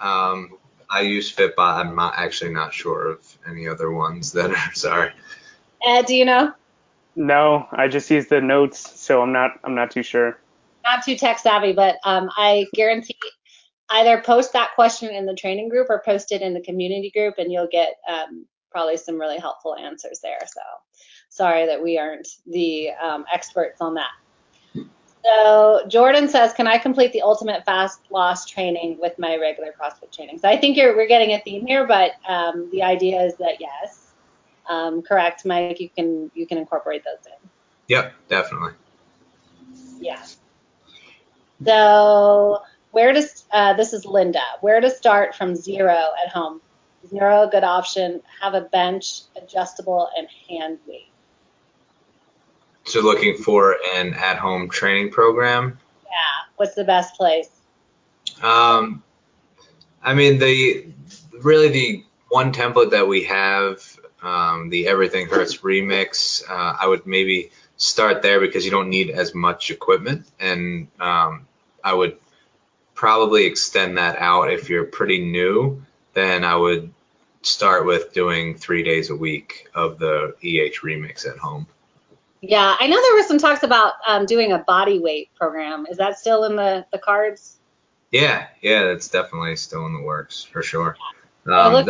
[0.00, 0.56] Um,
[0.88, 1.58] I use Fitbod.
[1.58, 5.12] I'm not actually not sure of any other ones that are sorry.
[5.86, 6.52] Ed, do you know?
[7.16, 10.38] No, I just use the notes, so I'm not I'm not too sure.
[10.84, 13.16] Not too tech savvy, but um, I guarantee
[13.90, 17.34] either post that question in the training group or post it in the community group,
[17.38, 20.38] and you'll get um, probably some really helpful answers there.
[20.46, 20.60] So
[21.28, 24.10] sorry that we aren't the um, experts on that.
[25.22, 30.10] So Jordan says, can I complete the ultimate fast loss training with my regular CrossFit
[30.12, 30.38] training?
[30.38, 33.60] So I think you're, we're getting a theme here, but um, the idea is that
[33.60, 34.12] yes,
[34.68, 35.78] um, correct, Mike.
[35.80, 37.50] You can you can incorporate those in.
[37.88, 38.72] Yep, definitely.
[40.00, 40.22] Yeah.
[41.64, 43.28] So where to?
[43.52, 44.42] Uh, this is Linda.
[44.60, 46.60] Where to start from zero at home?
[47.08, 48.20] Zero, a good option.
[48.40, 51.08] Have a bench, adjustable, and hand weight.
[52.84, 55.78] So looking for an at-home training program.
[56.04, 56.10] Yeah.
[56.56, 57.48] What's the best place?
[58.42, 59.02] Um,
[60.02, 60.86] I mean the
[61.42, 63.82] really the one template that we have,
[64.22, 66.42] um, the Everything Hurts remix.
[66.48, 71.46] Uh, I would maybe start there because you don't need as much equipment, and um,
[71.82, 72.18] I would
[72.94, 75.82] probably extend that out if you're pretty new.
[76.14, 76.92] Then I would
[77.42, 81.66] start with doing three days a week of the EH remix at home.
[82.42, 85.86] Yeah, I know there were some talks about um, doing a body weight program.
[85.90, 87.58] Is that still in the, the cards?
[88.10, 90.96] Yeah, yeah, that's definitely still in the works for sure.
[91.46, 91.88] Um, well,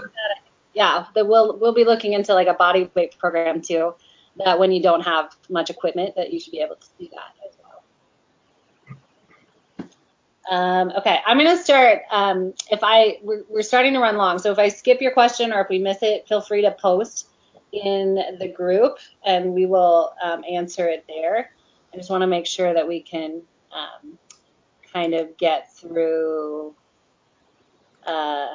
[0.75, 3.95] yeah, the, we'll we'll be looking into like a body weight program too.
[4.37, 7.35] That when you don't have much equipment, that you should be able to do that
[7.49, 7.57] as
[9.79, 9.89] well.
[10.51, 12.03] Um, okay, I'm gonna start.
[12.11, 15.53] Um, if I we're, we're starting to run long, so if I skip your question
[15.53, 17.29] or if we miss it, feel free to post
[17.73, 21.53] in the group and we will um, answer it there.
[21.95, 23.43] I just want to make sure that we can
[23.73, 24.19] um,
[24.93, 26.75] kind of get through
[28.05, 28.49] uh,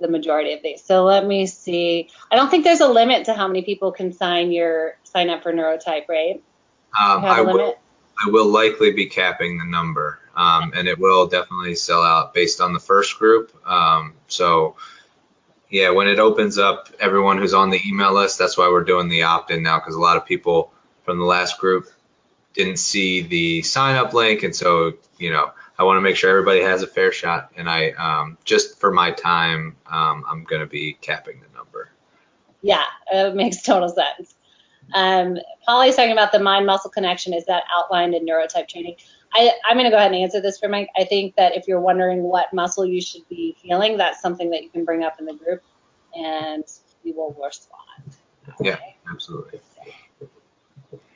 [0.00, 0.82] the majority of these.
[0.84, 2.10] So let me see.
[2.30, 5.42] I don't think there's a limit to how many people can sign your sign up
[5.42, 6.42] for Neurotype, right?
[7.00, 7.76] Um, I will.
[8.22, 12.62] I will likely be capping the number, um, and it will definitely sell out based
[12.62, 13.54] on the first group.
[13.68, 14.76] Um, so
[15.68, 19.10] yeah, when it opens up, everyone who's on the email list, that's why we're doing
[19.10, 20.72] the opt-in now because a lot of people
[21.04, 21.88] from the last group
[22.54, 26.30] didn't see the sign up link, and so you know I want to make sure
[26.30, 27.52] everybody has a fair shot.
[27.56, 31.90] And I um, just for my time, um, I'm going to be capping the number.
[32.62, 34.34] Yeah, it makes total sense.
[34.94, 37.32] Um, Polly's talking about the mind muscle connection.
[37.32, 38.96] Is that outlined in neurotype training?
[39.32, 40.88] I, am going to go ahead and answer this for Mike.
[40.96, 44.62] I think that if you're wondering what muscle you should be feeling, that's something that
[44.62, 45.62] you can bring up in the group,
[46.14, 46.64] and
[47.04, 48.16] we will respond.
[48.48, 48.70] Okay?
[48.70, 48.78] Yeah,
[49.10, 49.60] absolutely.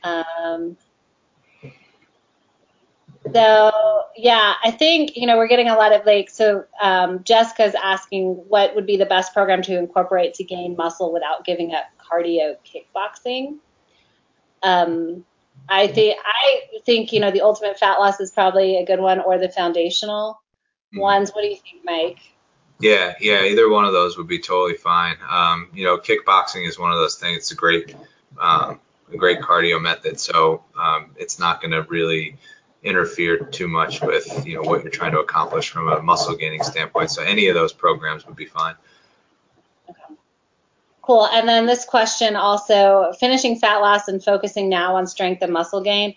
[0.05, 0.77] Um,
[3.33, 7.75] so yeah, I think you know we're getting a lot of like so um, Jessica's
[7.75, 11.85] asking what would be the best program to incorporate to gain muscle without giving up
[11.99, 13.59] cardio kickboxing.
[14.63, 15.25] Um,
[15.69, 19.21] I think I think you know the ultimate fat loss is probably a good one,
[19.21, 20.41] or the foundational
[20.93, 21.01] mm-hmm.
[21.01, 21.31] ones.
[21.31, 22.19] What do you think, Mike?
[22.81, 25.17] Yeah, yeah, either one of those would be totally fine.
[25.31, 27.39] Um, you know, kickboxing is one of those things.
[27.39, 27.95] It's a great,
[28.39, 28.81] um,
[29.13, 32.37] a great cardio method, so um, it's not going to really
[32.85, 36.63] interfere too much with you know what you're trying to accomplish from a muscle gaining
[36.63, 37.11] standpoint.
[37.11, 38.75] So any of those programs would be fine.
[39.89, 40.15] Okay.
[41.03, 41.27] Cool.
[41.27, 45.83] And then this question also finishing fat loss and focusing now on strength and muscle
[45.83, 46.15] gain.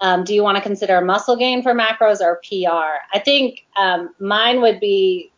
[0.00, 3.02] Um, do you want to consider muscle gain for macros or PR?
[3.12, 5.30] I think um, mine would be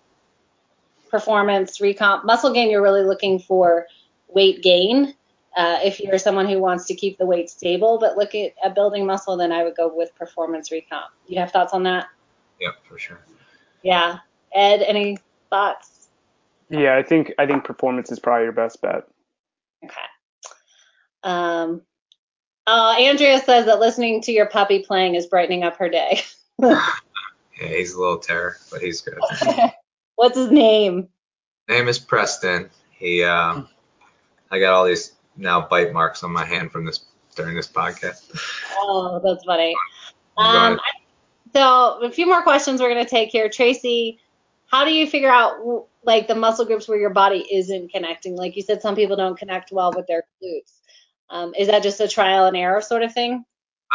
[1.10, 2.24] performance recomp.
[2.24, 3.86] Muscle gain, you're really looking for
[4.28, 5.14] weight gain.
[5.56, 8.74] Uh, if you're someone who wants to keep the weight stable but look at, at
[8.74, 11.08] building muscle, then I would go with performance recomp.
[11.26, 12.06] You have thoughts on that?
[12.58, 13.20] Yeah, for sure.
[13.82, 14.18] Yeah.
[14.54, 15.18] Ed, any
[15.50, 16.08] thoughts?
[16.70, 19.06] Yeah, I think I think performance is probably your best bet.
[19.84, 19.94] Okay.
[21.22, 21.82] Um,
[22.66, 26.22] uh, Andrea says that listening to your puppy playing is brightening up her day.
[26.58, 26.86] yeah,
[27.58, 29.18] he's a little terror, but he's good.
[30.16, 31.08] What's his name?
[31.68, 32.70] Name is Preston.
[32.90, 33.68] He, um,
[34.50, 37.04] I got all these now bite marks on my hand from this
[37.34, 38.30] during this podcast.
[38.76, 39.74] Oh, that's funny.
[40.36, 40.78] Um,
[41.54, 43.48] so a few more questions we're gonna take here.
[43.48, 44.18] Tracy,
[44.66, 48.36] how do you figure out like the muscle groups where your body isn't connecting.
[48.36, 50.80] Like you said, some people don't connect well with their glutes.
[51.30, 53.44] Um, is that just a trial and error sort of thing?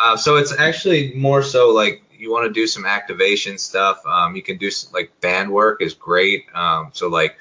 [0.01, 4.01] Uh, so it's actually more so like you want to do some activation stuff.
[4.05, 6.45] Um, you can do some, like band work is great.
[6.53, 7.37] Um, so like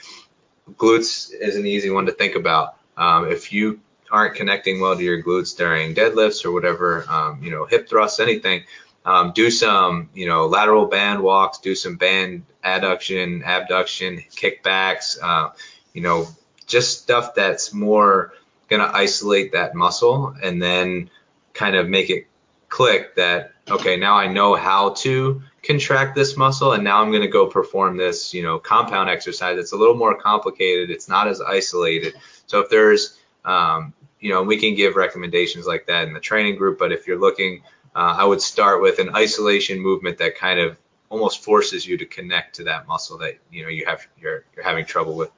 [0.72, 2.76] glutes is an easy one to think about.
[2.96, 3.80] Um, if you
[4.10, 8.20] aren't connecting well to your glutes during deadlifts or whatever, um, you know, hip thrusts,
[8.20, 8.64] anything,
[9.04, 15.50] um, do some, you know, lateral band walks, do some band adduction, abduction, kickbacks, uh,
[15.92, 16.26] you know,
[16.66, 18.32] just stuff that's more
[18.68, 21.10] going to isolate that muscle and then
[21.52, 22.26] kind of make it
[22.68, 27.22] click that okay now i know how to contract this muscle and now i'm going
[27.22, 29.58] to go perform this you know compound exercise.
[29.58, 30.90] It's a little more complicated.
[30.90, 32.14] It's not as isolated.
[32.46, 33.15] So if there's
[33.46, 37.06] um, you know we can give recommendations like that in the training group but if
[37.06, 37.62] you're looking
[37.94, 40.78] uh, i would start with an isolation movement that kind of
[41.08, 44.64] almost forces you to connect to that muscle that you know you have you're, you're
[44.64, 45.30] having trouble with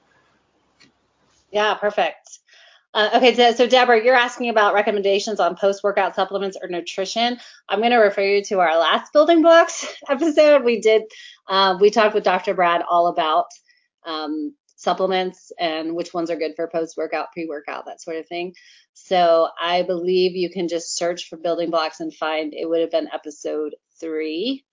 [1.52, 2.38] yeah perfect
[2.94, 7.38] uh, okay, so Deborah, you're asking about recommendations on post-workout supplements or nutrition.
[7.68, 10.64] I'm going to refer you to our last building blocks episode.
[10.64, 11.02] We did,
[11.48, 12.54] uh, we talked with Dr.
[12.54, 13.46] Brad all about
[14.04, 18.54] um, supplements and which ones are good for post-workout, pre-workout, that sort of thing.
[18.94, 22.92] So I believe you can just search for building blocks and find it would have
[22.92, 24.64] been episode three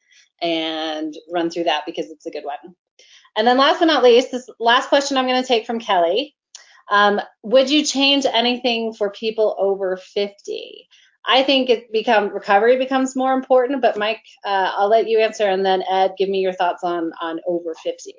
[0.41, 2.75] and run through that because it's a good one.
[3.35, 6.35] And then last but not least, this last question I'm going to take from Kelly.
[6.89, 10.87] Um, would you change anything for people over 50?
[11.27, 15.49] I think it become recovery becomes more important, but Mike, uh, I'll let you answer,
[15.49, 18.13] and then Ed, give me your thoughts on on over 50.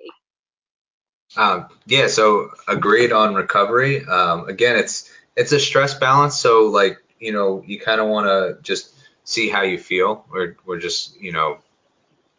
[1.37, 4.05] Um, yeah, so agreed on recovery.
[4.05, 8.27] Um, again, it's it's a stress balance, so like you know you kind of want
[8.27, 8.93] to just
[9.25, 11.59] see how you feel, We're we're just you know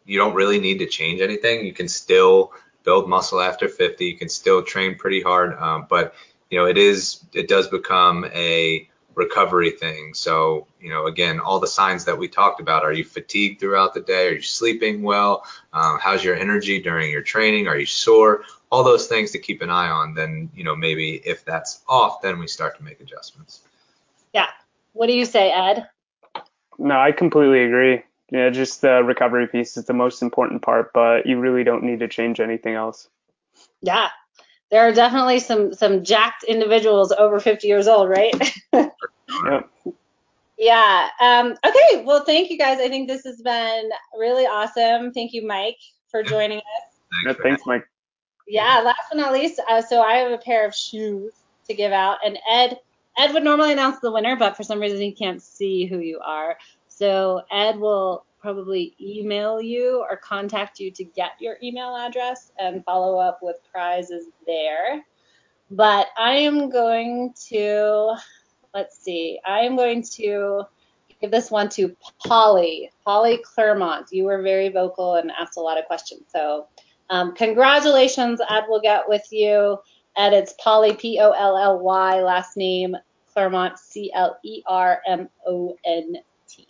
[0.04, 1.64] you don't really need to change anything.
[1.64, 4.06] You can still build muscle after 50.
[4.06, 6.14] You can still train pretty hard, um, but
[6.50, 10.14] you know it is it does become a recovery thing.
[10.14, 12.84] So you know again, all the signs that we talked about.
[12.84, 14.28] Are you fatigued throughout the day?
[14.28, 15.44] Are you sleeping well?
[15.72, 17.68] Um, how's your energy during your training?
[17.68, 18.42] Are you sore?
[18.70, 20.14] All those things to keep an eye on.
[20.14, 23.60] Then you know maybe if that's off, then we start to make adjustments.
[24.32, 24.48] Yeah.
[24.92, 25.88] What do you say, Ed?
[26.78, 31.26] No, I completely agree yeah, just the recovery piece is the most important part, but
[31.26, 33.08] you really don't need to change anything else.
[33.80, 34.08] Yeah,
[34.70, 38.34] there are definitely some some jacked individuals over 50 years old, right?
[38.72, 39.70] yep.
[40.58, 41.08] Yeah.
[41.20, 42.04] Um, okay.
[42.04, 42.80] Well, thank you guys.
[42.80, 45.12] I think this has been really awesome.
[45.12, 45.78] Thank you, Mike,
[46.10, 46.64] for joining us.
[47.24, 47.88] Thanks, yeah, thanks Mike.
[48.48, 48.80] Yeah.
[48.80, 51.32] Last but not least, uh, so I have a pair of shoes
[51.68, 52.78] to give out, and Ed
[53.18, 56.20] Ed would normally announce the winner, but for some reason he can't see who you
[56.24, 56.56] are.
[56.86, 62.84] So Ed will probably email you or contact you to get your email address and
[62.84, 65.04] follow up with prizes there.
[65.70, 68.14] But I am going to,
[68.72, 70.62] let's see, I am going to
[71.20, 71.94] give this one to
[72.24, 74.06] Polly, Polly Clermont.
[74.12, 76.22] You were very vocal and asked a lot of questions.
[76.32, 76.68] So
[77.10, 79.78] um, congratulations, Ed will get with you.
[80.16, 82.96] Ed, it's Polly, P O L L Y, last name
[83.32, 86.16] Clermont, C L E R M O N
[86.48, 86.66] T.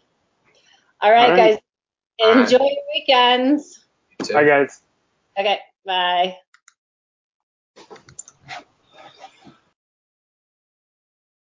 [1.01, 1.61] All right, All right,
[2.19, 2.43] guys.
[2.43, 3.87] Enjoy your weekends.
[4.33, 4.83] Bye, guys.
[5.39, 5.59] Okay.
[5.87, 6.37] Bye.